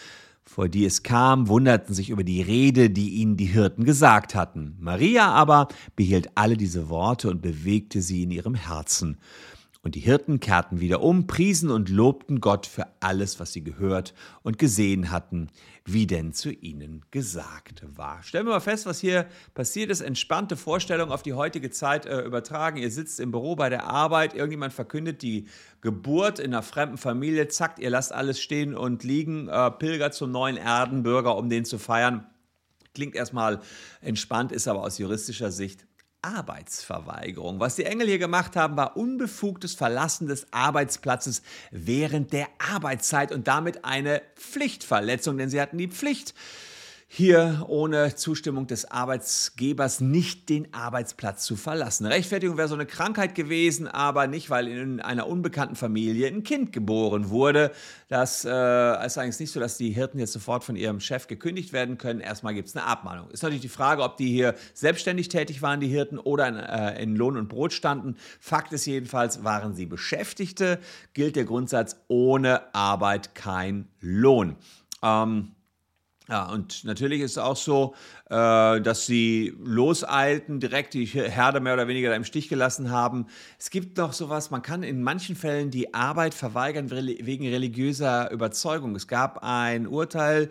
vor 0.46 0.68
die 0.68 0.84
es 0.84 1.02
kam, 1.02 1.48
wunderten 1.48 1.92
sich 1.92 2.08
über 2.08 2.24
die 2.24 2.40
Rede, 2.40 2.88
die 2.88 3.10
ihnen 3.10 3.36
die 3.36 3.46
Hirten 3.46 3.84
gesagt 3.84 4.34
hatten. 4.34 4.76
Maria 4.78 5.28
aber 5.28 5.68
behielt 5.96 6.30
alle 6.36 6.56
diese 6.56 6.88
Worte 6.88 7.28
und 7.28 7.42
bewegte 7.42 8.00
sie 8.00 8.22
in 8.22 8.30
ihrem 8.30 8.54
Herzen. 8.54 9.18
Und 9.86 9.94
die 9.94 10.00
Hirten 10.00 10.40
kehrten 10.40 10.80
wieder 10.80 11.00
um, 11.00 11.28
priesen 11.28 11.70
und 11.70 11.88
lobten 11.90 12.40
Gott 12.40 12.66
für 12.66 12.88
alles, 12.98 13.38
was 13.38 13.52
sie 13.52 13.62
gehört 13.62 14.14
und 14.42 14.58
gesehen 14.58 15.12
hatten, 15.12 15.46
wie 15.84 16.08
denn 16.08 16.32
zu 16.32 16.50
ihnen 16.50 17.04
gesagt 17.12 17.84
war. 17.94 18.20
Stellen 18.24 18.46
wir 18.46 18.54
mal 18.54 18.58
fest, 18.58 18.86
was 18.86 18.98
hier 18.98 19.26
passiert 19.54 19.92
ist. 19.92 20.00
Entspannte 20.00 20.56
Vorstellung 20.56 21.12
auf 21.12 21.22
die 21.22 21.34
heutige 21.34 21.70
Zeit 21.70 22.04
äh, 22.04 22.22
übertragen. 22.22 22.78
Ihr 22.78 22.90
sitzt 22.90 23.20
im 23.20 23.30
Büro 23.30 23.54
bei 23.54 23.68
der 23.68 23.84
Arbeit, 23.84 24.34
irgendjemand 24.34 24.72
verkündet 24.72 25.22
die 25.22 25.46
Geburt 25.82 26.40
in 26.40 26.46
einer 26.46 26.64
fremden 26.64 26.96
Familie, 26.96 27.46
zack, 27.46 27.78
ihr 27.78 27.90
lasst 27.90 28.12
alles 28.12 28.40
stehen 28.40 28.74
und 28.74 29.04
liegen, 29.04 29.46
äh, 29.46 29.70
pilgert 29.70 30.14
zum 30.14 30.32
neuen 30.32 30.56
Erdenbürger, 30.56 31.36
um 31.36 31.48
den 31.48 31.64
zu 31.64 31.78
feiern. 31.78 32.26
Klingt 32.92 33.14
erstmal 33.14 33.60
entspannt, 34.00 34.50
ist 34.50 34.66
aber 34.66 34.82
aus 34.82 34.98
juristischer 34.98 35.52
Sicht 35.52 35.86
Arbeitsverweigerung. 36.26 37.60
Was 37.60 37.76
die 37.76 37.84
Engel 37.84 38.08
hier 38.08 38.18
gemacht 38.18 38.56
haben, 38.56 38.76
war 38.76 38.96
unbefugtes 38.96 39.74
Verlassen 39.74 40.26
des 40.26 40.46
Arbeitsplatzes 40.50 41.42
während 41.70 42.32
der 42.32 42.48
Arbeitszeit 42.58 43.30
und 43.30 43.46
damit 43.46 43.84
eine 43.84 44.20
Pflichtverletzung, 44.34 45.38
denn 45.38 45.48
sie 45.48 45.60
hatten 45.60 45.78
die 45.78 45.88
Pflicht, 45.88 46.34
hier 47.08 47.64
ohne 47.68 48.16
Zustimmung 48.16 48.66
des 48.66 48.90
Arbeitsgebers 48.90 50.00
nicht 50.00 50.48
den 50.48 50.74
Arbeitsplatz 50.74 51.44
zu 51.44 51.54
verlassen. 51.54 52.04
Rechtfertigung 52.04 52.56
wäre 52.56 52.66
so 52.66 52.74
eine 52.74 52.84
Krankheit 52.84 53.36
gewesen, 53.36 53.86
aber 53.86 54.26
nicht, 54.26 54.50
weil 54.50 54.66
in 54.66 55.00
einer 55.00 55.28
unbekannten 55.28 55.76
Familie 55.76 56.26
ein 56.26 56.42
Kind 56.42 56.72
geboren 56.72 57.30
wurde. 57.30 57.70
Das 58.08 58.44
äh, 58.44 59.06
ist 59.06 59.18
eigentlich 59.18 59.38
nicht 59.38 59.52
so, 59.52 59.60
dass 59.60 59.76
die 59.76 59.90
Hirten 59.90 60.18
jetzt 60.18 60.32
sofort 60.32 60.64
von 60.64 60.74
ihrem 60.74 60.98
Chef 60.98 61.28
gekündigt 61.28 61.72
werden 61.72 61.96
können. 61.96 62.20
Erstmal 62.20 62.54
gibt 62.54 62.68
es 62.68 62.76
eine 62.76 62.84
Abmahnung. 62.84 63.30
Ist 63.30 63.44
natürlich 63.44 63.62
die 63.62 63.68
Frage, 63.68 64.02
ob 64.02 64.16
die 64.16 64.28
hier 64.28 64.56
selbstständig 64.74 65.28
tätig 65.28 65.62
waren, 65.62 65.80
die 65.80 65.88
Hirten, 65.88 66.18
oder 66.18 66.48
in, 66.48 66.56
äh, 66.56 67.02
in 67.02 67.14
Lohn 67.14 67.36
und 67.36 67.48
Brot 67.48 67.72
standen. 67.72 68.16
Fakt 68.40 68.72
ist 68.72 68.84
jedenfalls, 68.84 69.44
waren 69.44 69.74
sie 69.74 69.86
Beschäftigte, 69.86 70.80
gilt 71.14 71.36
der 71.36 71.44
Grundsatz 71.44 71.96
ohne 72.08 72.74
Arbeit 72.74 73.36
kein 73.36 73.88
Lohn. 74.00 74.56
Ähm, 75.02 75.52
Ja, 76.28 76.50
und 76.50 76.84
natürlich 76.84 77.20
ist 77.20 77.32
es 77.32 77.38
auch 77.38 77.56
so, 77.56 77.94
dass 78.28 79.06
sie 79.06 79.54
loseilten, 79.62 80.58
direkt 80.58 80.94
die 80.94 81.04
Herde 81.04 81.60
mehr 81.60 81.74
oder 81.74 81.86
weniger 81.86 82.14
im 82.14 82.24
Stich 82.24 82.48
gelassen 82.48 82.90
haben. 82.90 83.26
Es 83.58 83.70
gibt 83.70 83.96
noch 83.98 84.12
sowas, 84.12 84.50
man 84.50 84.62
kann 84.62 84.82
in 84.82 85.02
manchen 85.02 85.36
Fällen 85.36 85.70
die 85.70 85.94
Arbeit 85.94 86.34
verweigern 86.34 86.90
wegen 86.90 87.46
religiöser 87.46 88.30
Überzeugung. 88.32 88.96
Es 88.96 89.06
gab 89.06 89.44
ein 89.44 89.86
Urteil 89.86 90.50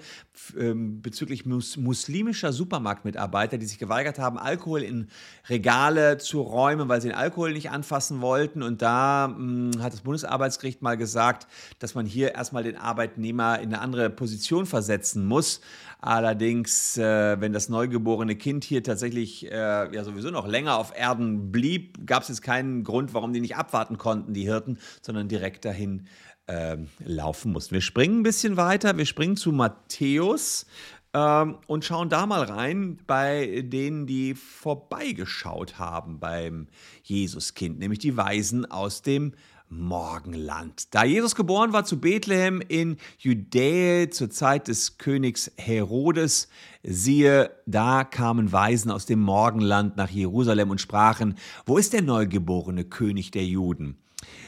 ähm, 0.57 1.01
bezüglich 1.01 1.45
muslimischer 1.45 2.51
Supermarktmitarbeiter, 2.53 3.57
die 3.57 3.65
sich 3.65 3.79
geweigert 3.79 4.19
haben, 4.19 4.37
Alkohol 4.37 4.81
in 4.81 5.07
Regale 5.49 6.17
zu 6.17 6.41
räumen, 6.41 6.89
weil 6.89 7.01
sie 7.01 7.09
den 7.09 7.17
Alkohol 7.17 7.53
nicht 7.53 7.71
anfassen 7.71 8.21
wollten. 8.21 8.61
Und 8.61 8.81
da 8.81 9.33
hm, 9.33 9.71
hat 9.81 9.93
das 9.93 10.01
Bundesarbeitsgericht 10.01 10.81
mal 10.81 10.97
gesagt, 10.97 11.47
dass 11.79 11.95
man 11.95 12.05
hier 12.05 12.35
erstmal 12.35 12.63
den 12.63 12.77
Arbeitnehmer 12.77 13.59
in 13.59 13.73
eine 13.73 13.81
andere 13.81 14.09
Position 14.09 14.65
versetzen 14.65 15.25
muss. 15.25 15.61
Allerdings, 16.01 16.97
äh, 16.97 17.39
wenn 17.39 17.53
das 17.53 17.64
neugeborene 17.69 18.35
Kind 18.35 18.63
hier 18.63 18.83
tatsächlich 18.83 19.51
äh, 19.51 19.93
ja 19.93 20.03
sowieso 20.03 20.29
noch 20.29 20.47
länger 20.47 20.77
auf 20.77 20.93
Erden 20.95 21.51
blieb, 21.51 22.05
gab 22.05 22.23
es 22.23 22.29
jetzt 22.29 22.41
keinen 22.41 22.83
Grund, 22.83 23.13
warum 23.13 23.33
die 23.33 23.41
nicht 23.41 23.55
abwarten 23.55 23.97
konnten, 23.97 24.33
die 24.33 24.43
Hirten, 24.43 24.77
sondern 25.01 25.27
direkt 25.27 25.65
dahin 25.65 26.07
äh, 26.47 26.77
laufen 26.99 27.51
mussten. 27.51 27.73
Wir 27.73 27.81
springen 27.81 28.19
ein 28.19 28.23
bisschen 28.23 28.57
weiter, 28.57 28.97
wir 28.97 29.05
springen 29.05 29.37
zu 29.37 29.51
Matthäus 29.51 30.65
ähm, 31.13 31.57
und 31.67 31.85
schauen 31.85 32.09
da 32.09 32.25
mal 32.25 32.43
rein 32.43 32.99
bei 33.07 33.63
denen, 33.65 34.05
die 34.05 34.35
vorbeigeschaut 34.35 35.79
haben 35.79 36.19
beim 36.19 36.67
Jesuskind, 37.03 37.79
nämlich 37.79 37.99
die 37.99 38.17
Weisen 38.17 38.69
aus 38.69 39.01
dem 39.01 39.33
Morgenland. 39.69 40.93
Da 40.93 41.03
Jesus 41.03 41.35
geboren 41.35 41.73
war 41.73 41.85
zu 41.85 41.99
Bethlehem 41.99 42.61
in 42.67 42.97
Judäa 43.17 44.09
zur 44.09 44.29
Zeit 44.29 44.67
des 44.67 44.97
Königs 44.97 45.51
Herodes, 45.57 46.49
siehe, 46.83 47.51
da 47.65 48.03
kamen 48.03 48.51
Weisen 48.51 48.91
aus 48.91 49.05
dem 49.05 49.19
Morgenland 49.19 49.97
nach 49.97 50.09
Jerusalem 50.09 50.69
und 50.69 50.81
sprachen, 50.81 51.35
wo 51.65 51.77
ist 51.77 51.93
der 51.93 52.01
neugeborene 52.01 52.85
König 52.85 53.31
der 53.31 53.45
Juden? 53.45 53.97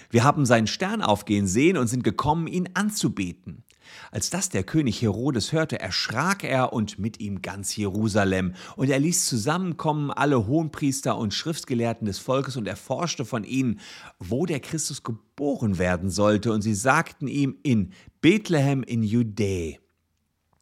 Wir 0.09 0.23
haben 0.23 0.45
seinen 0.45 0.67
Stern 0.67 1.01
aufgehen 1.01 1.47
sehen 1.47 1.77
und 1.77 1.87
sind 1.87 2.03
gekommen, 2.03 2.47
ihn 2.47 2.69
anzubeten. 2.73 3.63
Als 4.11 4.29
das 4.29 4.49
der 4.49 4.63
König 4.63 5.01
Herodes 5.01 5.51
hörte, 5.51 5.79
erschrak 5.79 6.43
er 6.43 6.73
und 6.73 6.99
mit 6.99 7.19
ihm 7.19 7.41
ganz 7.41 7.75
Jerusalem. 7.75 8.53
Und 8.75 8.89
er 8.89 8.99
ließ 8.99 9.25
zusammenkommen 9.25 10.11
alle 10.11 10.47
Hohenpriester 10.47 11.17
und 11.17 11.33
Schriftgelehrten 11.33 12.05
des 12.05 12.19
Volkes 12.19 12.57
und 12.57 12.67
erforschte 12.67 13.25
von 13.25 13.43
ihnen, 13.43 13.79
wo 14.19 14.45
der 14.45 14.59
Christus 14.59 15.03
geboren 15.03 15.77
werden 15.77 16.09
sollte. 16.09 16.51
Und 16.51 16.61
sie 16.61 16.75
sagten 16.75 17.27
ihm 17.27 17.57
in 17.63 17.91
Bethlehem 18.21 18.83
in 18.83 19.03
Judäa. 19.03 19.77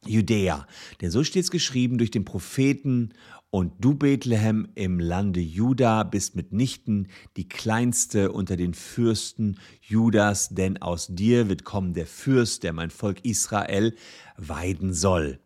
Judäa, 0.08 0.66
denn 1.00 1.10
so 1.10 1.24
steht 1.24 1.44
es 1.44 1.50
geschrieben 1.50 1.98
durch 1.98 2.10
den 2.10 2.24
Propheten, 2.24 3.12
und 3.56 3.72
du, 3.82 3.94
Bethlehem, 3.94 4.68
im 4.74 5.00
Lande 5.00 5.40
Juda, 5.40 6.02
bist 6.02 6.36
mitnichten 6.36 7.08
die 7.38 7.48
kleinste 7.48 8.30
unter 8.30 8.54
den 8.54 8.74
Fürsten 8.74 9.58
Judas, 9.80 10.50
denn 10.50 10.82
aus 10.82 11.06
dir 11.06 11.48
wird 11.48 11.64
kommen 11.64 11.94
der 11.94 12.04
Fürst, 12.04 12.64
der 12.64 12.74
mein 12.74 12.90
Volk 12.90 13.24
Israel 13.24 13.96
weiden 14.36 14.92
soll. 14.92 15.40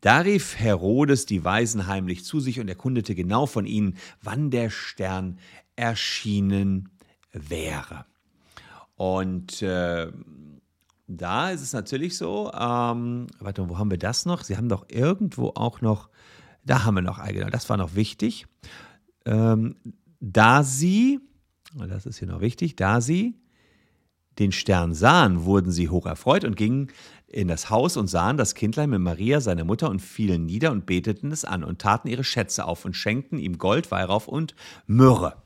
Da 0.00 0.18
rief 0.18 0.58
Herodes 0.58 1.24
die 1.24 1.44
Weisen 1.44 1.86
heimlich 1.86 2.24
zu 2.24 2.40
sich 2.40 2.58
und 2.58 2.66
erkundete 2.66 3.14
genau 3.14 3.46
von 3.46 3.64
ihnen, 3.64 3.96
wann 4.20 4.50
der 4.50 4.68
Stern 4.68 5.38
erschienen 5.76 6.88
wäre. 7.30 8.06
Und 8.96 9.62
äh, 9.62 10.10
da 11.06 11.50
ist 11.50 11.62
es 11.62 11.72
natürlich 11.72 12.16
so, 12.16 12.50
ähm, 12.52 13.28
warte, 13.38 13.68
wo 13.68 13.78
haben 13.78 13.92
wir 13.92 13.98
das 13.98 14.26
noch? 14.26 14.42
Sie 14.42 14.56
haben 14.56 14.68
doch 14.68 14.86
irgendwo 14.88 15.52
auch 15.54 15.80
noch 15.80 16.08
da 16.64 16.84
haben 16.84 16.94
wir 16.94 17.02
noch 17.02 17.18
eine, 17.18 17.50
das 17.50 17.68
war 17.68 17.76
noch 17.76 17.94
wichtig. 17.94 18.46
Ähm, 19.24 19.76
da 20.20 20.62
sie, 20.62 21.20
das 21.74 22.06
ist 22.06 22.18
hier 22.18 22.28
noch 22.28 22.40
wichtig, 22.40 22.76
da 22.76 23.00
sie 23.00 23.34
den 24.38 24.52
Stern 24.52 24.94
sahen, 24.94 25.44
wurden 25.44 25.72
sie 25.72 25.88
hoch 25.88 26.06
erfreut 26.06 26.44
und 26.44 26.56
gingen 26.56 26.90
in 27.26 27.48
das 27.48 27.70
Haus 27.70 27.96
und 27.96 28.08
sahen 28.08 28.36
das 28.36 28.54
Kindlein 28.54 28.90
mit 28.90 29.00
Maria, 29.00 29.40
seine 29.40 29.64
Mutter, 29.64 29.90
und 29.90 30.00
fielen 30.00 30.46
nieder 30.46 30.70
und 30.70 30.86
beteten 30.86 31.32
es 31.32 31.44
an 31.44 31.64
und 31.64 31.80
taten 31.80 32.08
ihre 32.08 32.24
Schätze 32.24 32.64
auf 32.64 32.84
und 32.84 32.94
schenkten 32.94 33.38
ihm 33.38 33.58
Gold, 33.58 33.90
Weihrauch 33.90 34.26
und 34.26 34.54
Myrrhe. 34.86 35.41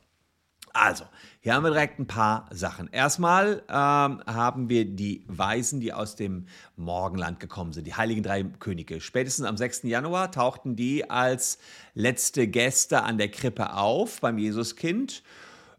Also, 0.79 1.05
hier 1.41 1.55
haben 1.55 1.63
wir 1.63 1.71
direkt 1.71 1.99
ein 1.99 2.07
paar 2.07 2.49
Sachen. 2.51 2.89
Erstmal 2.93 3.63
ähm, 3.69 4.23
haben 4.27 4.69
wir 4.69 4.85
die 4.85 5.25
Weisen, 5.27 5.81
die 5.81 5.93
aus 5.93 6.17
dem 6.17 6.47
Morgenland 6.77 7.41
gekommen 7.41 7.73
sind, 7.73 7.87
die 7.87 7.95
heiligen 7.95 8.23
drei 8.23 8.45
Könige. 8.45 9.01
Spätestens 9.01 9.47
am 9.47 9.57
6. 9.57 9.85
Januar 9.85 10.31
tauchten 10.31 10.77
die 10.77 11.09
als 11.09 11.59
letzte 11.95 12.47
Gäste 12.47 13.03
an 13.05 13.17
der 13.17 13.31
Krippe 13.31 13.73
auf 13.73 14.21
beim 14.21 14.37
Jesuskind 14.37 15.23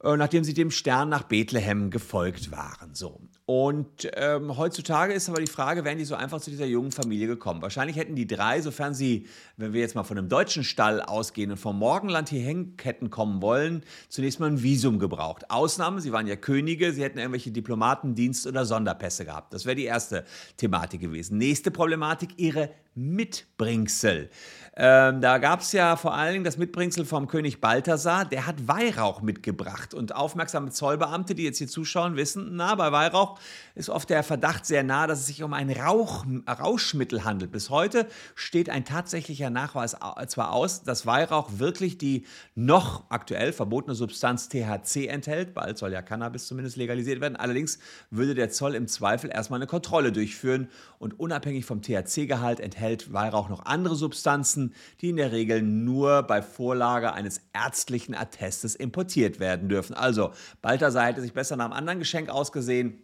äh, 0.03 0.15
nachdem 0.15 0.43
sie 0.43 0.53
dem 0.53 0.71
Stern 0.71 1.09
nach 1.09 1.23
Bethlehem 1.23 1.89
gefolgt 1.89 2.51
waren. 2.51 2.93
So. 2.93 3.19
Und 3.49 4.09
ähm, 4.15 4.57
heutzutage 4.57 5.13
ist 5.13 5.29
aber 5.29 5.39
die 5.39 5.49
Frage, 5.49 5.85
wären 5.85 5.97
die 5.97 6.03
so 6.03 6.15
einfach 6.15 6.41
zu 6.41 6.49
dieser 6.49 6.65
jungen 6.65 6.91
Familie 6.91 7.27
gekommen? 7.27 7.61
Wahrscheinlich 7.61 7.95
hätten 7.95 8.13
die 8.13 8.27
drei, 8.27 8.59
sofern 8.59 8.93
sie, 8.93 9.25
wenn 9.55 9.71
wir 9.71 9.79
jetzt 9.79 9.95
mal 9.95 10.03
von 10.03 10.17
einem 10.17 10.27
deutschen 10.27 10.65
Stall 10.65 11.01
ausgehen 11.01 11.51
und 11.51 11.57
vom 11.57 11.79
Morgenland 11.79 12.27
hierhin 12.27 12.75
hätten 12.83 13.09
kommen 13.09 13.41
wollen, 13.41 13.83
zunächst 14.09 14.41
mal 14.41 14.47
ein 14.47 14.63
Visum 14.63 14.99
gebraucht. 14.99 15.49
Ausnahme, 15.49 16.01
sie 16.01 16.11
waren 16.11 16.27
ja 16.27 16.35
Könige, 16.35 16.91
sie 16.91 17.01
hätten 17.01 17.19
irgendwelche 17.19 17.51
Diplomatendienst- 17.51 18.49
oder 18.49 18.65
Sonderpässe 18.65 19.23
gehabt. 19.23 19.53
Das 19.53 19.65
wäre 19.65 19.77
die 19.77 19.85
erste 19.85 20.25
Thematik 20.57 20.99
gewesen. 20.99 21.37
Nächste 21.37 21.71
Problematik, 21.71 22.31
ihre 22.35 22.71
Mitbringsel. 22.95 24.29
Ähm, 24.75 25.21
da 25.21 25.37
gab 25.37 25.61
es 25.61 25.71
ja 25.71 25.95
vor 25.95 26.15
allen 26.15 26.33
Dingen 26.33 26.43
das 26.43 26.57
Mitbringsel 26.57 27.05
vom 27.05 27.27
König 27.27 27.61
Balthasar, 27.61 28.25
der 28.25 28.45
hat 28.45 28.67
Weihrauch 28.67 29.21
mitgebracht. 29.21 29.93
Und 29.93 30.15
aufmerksame 30.15 30.71
Zollbeamte, 30.71 31.33
die 31.33 31.43
jetzt 31.43 31.59
hier 31.59 31.67
zuschauen, 31.67 32.15
wissen, 32.15 32.55
na, 32.55 32.75
bei 32.75 32.91
Weihrauch 32.91 33.36
ist 33.75 33.89
oft 33.89 34.09
der 34.09 34.23
Verdacht 34.23 34.65
sehr 34.65 34.83
nah, 34.83 35.07
dass 35.07 35.19
es 35.19 35.27
sich 35.27 35.43
um 35.43 35.53
ein 35.53 35.69
Rauch, 35.69 36.25
Rauschmittel 36.47 37.23
handelt. 37.23 37.51
Bis 37.51 37.69
heute 37.69 38.07
steht 38.35 38.69
ein 38.69 38.85
tatsächlicher 38.85 39.49
Nachweis 39.49 39.95
zwar 40.27 40.51
aus, 40.51 40.83
dass 40.83 41.05
Weihrauch 41.05 41.49
wirklich 41.57 41.97
die 41.97 42.25
noch 42.55 43.03
aktuell 43.09 43.53
verbotene 43.53 43.95
Substanz 43.95 44.49
THC 44.49 45.07
enthält. 45.07 45.53
Bald 45.53 45.77
soll 45.77 45.93
ja 45.93 46.01
Cannabis 46.01 46.47
zumindest 46.47 46.77
legalisiert 46.77 47.21
werden. 47.21 47.35
Allerdings 47.35 47.79
würde 48.09 48.33
der 48.33 48.49
Zoll 48.49 48.75
im 48.75 48.87
Zweifel 48.87 49.29
erstmal 49.29 49.59
eine 49.59 49.67
Kontrolle 49.67 50.11
durchführen 50.11 50.69
und 50.99 51.19
unabhängig 51.19 51.65
vom 51.65 51.81
THC-Gehalt 51.81 52.59
enthält 52.59 53.13
Weihrauch 53.13 53.49
noch 53.49 53.65
andere 53.65 53.95
Substanzen, 53.95 54.73
die 55.01 55.09
in 55.09 55.17
der 55.17 55.31
Regel 55.31 55.61
nur 55.61 56.23
bei 56.23 56.41
Vorlage 56.41 57.13
eines 57.13 57.41
ärztlichen 57.53 58.15
Attestes 58.15 58.75
importiert 58.75 59.39
werden 59.39 59.69
dürfen. 59.69 59.93
Also 59.93 60.31
Balthasar 60.61 61.05
hätte 61.05 61.21
sich 61.21 61.33
besser 61.33 61.55
nach 61.55 61.65
einem 61.65 61.73
anderen 61.73 61.99
Geschenk 61.99 62.29
ausgesehen 62.29 63.03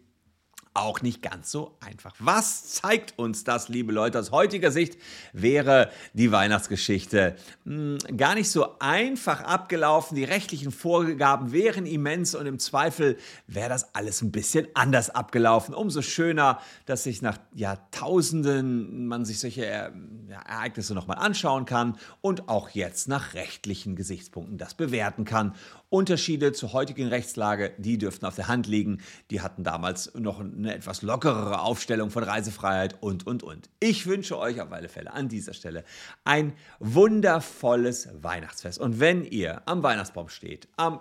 auch 0.74 1.02
nicht 1.02 1.22
ganz 1.22 1.52
so 1.52 1.78
einfach. 1.80 2.16
Was 2.20 2.74
zeigt 2.74 3.18
uns 3.18 3.44
das, 3.44 3.70
liebe 3.70 3.92
Leute? 3.92 4.20
Aus 4.20 4.32
heutiger 4.32 4.72
Sicht 4.72 4.98
wäre 5.32 5.92
die 6.14 6.32
Weihnachtsgeschichte 6.32 7.36
mh, 7.66 8.00
hm, 8.08 8.18
gar 8.18 8.34
nicht 8.36 8.50
so 8.50 8.80
einfach 8.80 9.42
abgelaufen. 9.42 10.16
Die 10.16 10.24
rechtlichen 10.24 10.72
Vorgaben 10.72 11.52
wären 11.52 11.86
immens 11.86 12.34
und 12.34 12.48
im 12.48 12.58
Zweifel 12.58 13.18
wäre 13.48 13.70
das 13.70 13.94
alles 13.94 14.22
ein 14.22 14.32
bisschen 14.32 14.68
anders 14.74 15.10
abgelaufen. 15.12 15.76
Umso 15.76 16.02
schöner, 16.02 16.60
dass 16.86 17.04
sich 17.04 17.22
nach 17.22 17.38
Jahrtausenden 17.54 19.08
man 19.08 19.26
sich 19.26 19.40
solche 19.40 19.66
äh, 19.66 19.92
ja, 20.30 20.42
Ereignisse 20.48 20.96
nochmal 20.96 21.18
anschauen 21.18 21.66
kann 21.66 21.98
und 22.22 22.50
auch 22.50 22.70
jetzt 22.70 23.08
nach 23.08 23.34
rechtlichen 23.36 23.96
Gesichtspunkten 23.96 24.58
das 24.58 24.74
bewerten 24.74 25.26
kann. 25.26 25.54
Unterschiede 25.93 26.53
zur 26.53 26.73
heutigen 26.73 27.08
Rechtslage, 27.08 27.71
die 27.77 27.99
dürften 27.99 28.25
auf 28.25 28.34
der 28.34 28.47
Hand 28.47 28.65
liegen. 28.65 28.99
Die 29.29 29.41
hatten 29.41 29.63
damals 29.63 30.12
noch 30.15 30.39
eine 30.39 30.73
etwas 30.73 31.03
lockerere 31.03 31.62
Aufstellung 31.62 32.10
von 32.10 32.23
Reisefreiheit 32.23 32.97
und, 33.03 33.27
und, 33.27 33.43
und. 33.43 33.69
Ich 33.79 34.08
wünsche 34.08 34.39
euch 34.39 34.60
auf 34.60 34.71
alle 34.71 34.89
Fälle 34.89 35.13
an 35.13 35.29
dieser 35.29 35.53
Stelle 35.53 35.84
ein 36.23 36.53
wundervolles 36.79 38.10
Weihnachtsfest. 38.23 38.79
Und 38.79 38.99
wenn 38.99 39.23
ihr 39.23 39.62
am 39.67 39.84
Weihnachtsbaum 39.84 40.29
steht, 40.29 40.67
am 40.77 40.99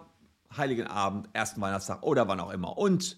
Heiligen 0.54 0.86
Abend, 0.86 1.26
ersten 1.32 1.62
Weihnachtstag 1.62 2.02
oder 2.02 2.28
wann 2.28 2.40
auch 2.40 2.52
immer 2.52 2.76
und 2.76 3.16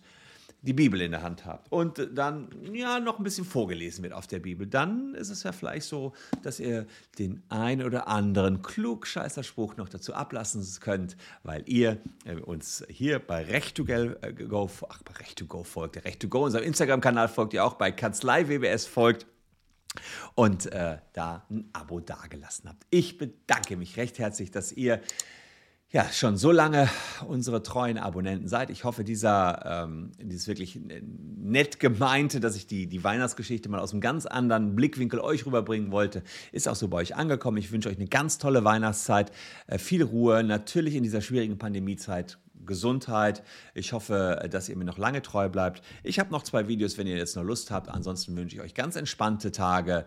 die 0.65 0.73
Bibel 0.73 1.01
in 1.03 1.11
der 1.11 1.23
Hand 1.23 1.45
habt 1.45 1.71
und 1.71 2.09
dann 2.15 2.49
ja 2.73 2.99
noch 2.99 3.19
ein 3.19 3.25
bisschen 3.25 3.45
vorgelesen 3.45 4.03
wird 4.03 4.15
auf 4.15 4.27
der 4.27 4.39
Bibel, 4.39 4.67
dann 4.67 5.15
ist 5.15 5.29
es 5.29 5.43
ja 5.43 5.53
vielleicht 5.53 5.87
so, 5.87 6.15
dass 6.43 6.59
ihr 6.59 6.87
den 7.19 7.43
ein 7.51 7.83
oder 7.83 8.09
anderen 8.09 8.63
Klugscheißerspruch 8.63 9.77
noch 9.77 9.91
dazu 9.91 10.15
ablassen 10.15 10.67
könnt, 10.81 11.17
weil 11.43 11.63
ihr 11.67 11.99
äh, 12.25 12.37
uns 12.37 12.83
hier 12.89 13.19
bei 13.19 13.45
Recht 13.45 13.77
to 13.77 13.85
äh, 13.85 14.33
Go, 14.33 14.71
ach, 14.89 15.03
bei 15.03 15.13
Recht 15.15 15.39
to 15.39 15.47
Go 15.47 15.65
folgt, 15.65 16.03
Recht 16.03 16.21
to 16.21 16.29
Go, 16.29 16.45
unserem 16.45 16.65
Instagram-Kanal 16.65 17.29
folgt 17.29 17.53
ihr 17.53 17.63
auch, 17.63 17.75
bei 17.75 17.93
Kanzlei 17.93 18.49
WBS 18.49 18.87
folgt 18.87 19.27
und 20.35 20.73
äh, 20.73 20.99
da 21.13 21.45
ein 21.51 21.69
Abo 21.75 22.01
dagelassen 22.01 22.71
habt. 22.71 22.87
Ich 22.89 23.19
bedanke 23.19 23.77
mich 23.77 23.99
recht 23.99 24.19
herzlich, 24.19 24.51
dass 24.51 24.73
ihr 24.73 25.01
ja, 25.91 26.11
schon 26.13 26.37
so 26.37 26.51
lange 26.51 26.89
unsere 27.29 27.63
treuen 27.63 27.99
Abonnenten 27.99 28.49
seid. 28.49 28.71
Ich 28.71 28.83
hoffe, 28.83 29.05
dieser, 29.05 29.85
ähm, 29.85 30.11
dieses 30.21 30.49
wirklich 30.49 30.81
nett 30.81 31.79
gemeinte, 31.79 32.41
dass 32.41 32.57
ich 32.57 32.67
die, 32.67 32.89
die 32.89 33.05
Weihnachtsgeschichte 33.05 33.69
mal 33.69 33.79
aus 33.79 33.93
einem 33.93 34.01
ganz 34.01 34.27
anderen 34.27 34.75
Blickwinkel 34.75 35.21
euch 35.21 35.47
rüberbringen 35.47 35.93
wollte, 35.93 36.25
ist 36.51 36.69
auch 36.69 36.75
so 36.75 36.89
bei 36.89 36.97
euch 36.97 37.15
angekommen. 37.15 37.59
Ich 37.59 37.71
wünsche 37.71 37.89
euch 37.89 37.97
eine 37.97 38.09
ganz 38.09 38.39
tolle 38.39 38.65
Weihnachtszeit, 38.65 39.31
äh, 39.69 39.79
viel 39.79 40.03
Ruhe, 40.03 40.43
natürlich 40.43 40.97
in 40.97 41.05
dieser 41.05 41.21
schwierigen 41.21 41.59
Pandemiezeit. 41.59 42.39
Gesundheit. 42.67 43.43
Ich 43.75 43.93
hoffe, 43.93 44.49
dass 44.51 44.71
ihr 44.71 44.77
mir 44.77 44.87
noch 44.87 44.97
lange 44.97 45.21
treu 45.21 45.51
bleibt. 45.51 45.83
Ich 46.03 46.19
habe 46.19 46.31
noch 46.31 46.43
zwei 46.43 46.67
Videos, 46.67 46.97
wenn 46.97 47.07
ihr 47.07 47.17
jetzt 47.17 47.37
noch 47.37 47.45
Lust 47.45 47.71
habt. 47.71 47.91
Ansonsten 47.91 48.35
wünsche 48.37 48.57
ich 48.57 48.63
euch 48.63 48.75
ganz 48.75 48.97
entspannte 48.97 49.53
Tage 49.53 50.07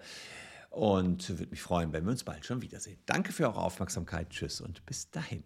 und 0.72 1.30
würde 1.30 1.52
mich 1.52 1.62
freuen, 1.62 1.94
wenn 1.94 2.04
wir 2.04 2.12
uns 2.12 2.24
bald 2.24 2.46
schon 2.46 2.62
wiedersehen. 2.62 2.98
Danke 3.06 3.32
für 3.32 3.44
eure 3.44 3.62
Aufmerksamkeit. 3.62 4.32
Tschüss 4.32 4.60
und 4.60 4.86
bis 4.86 5.12
dahin. 5.12 5.44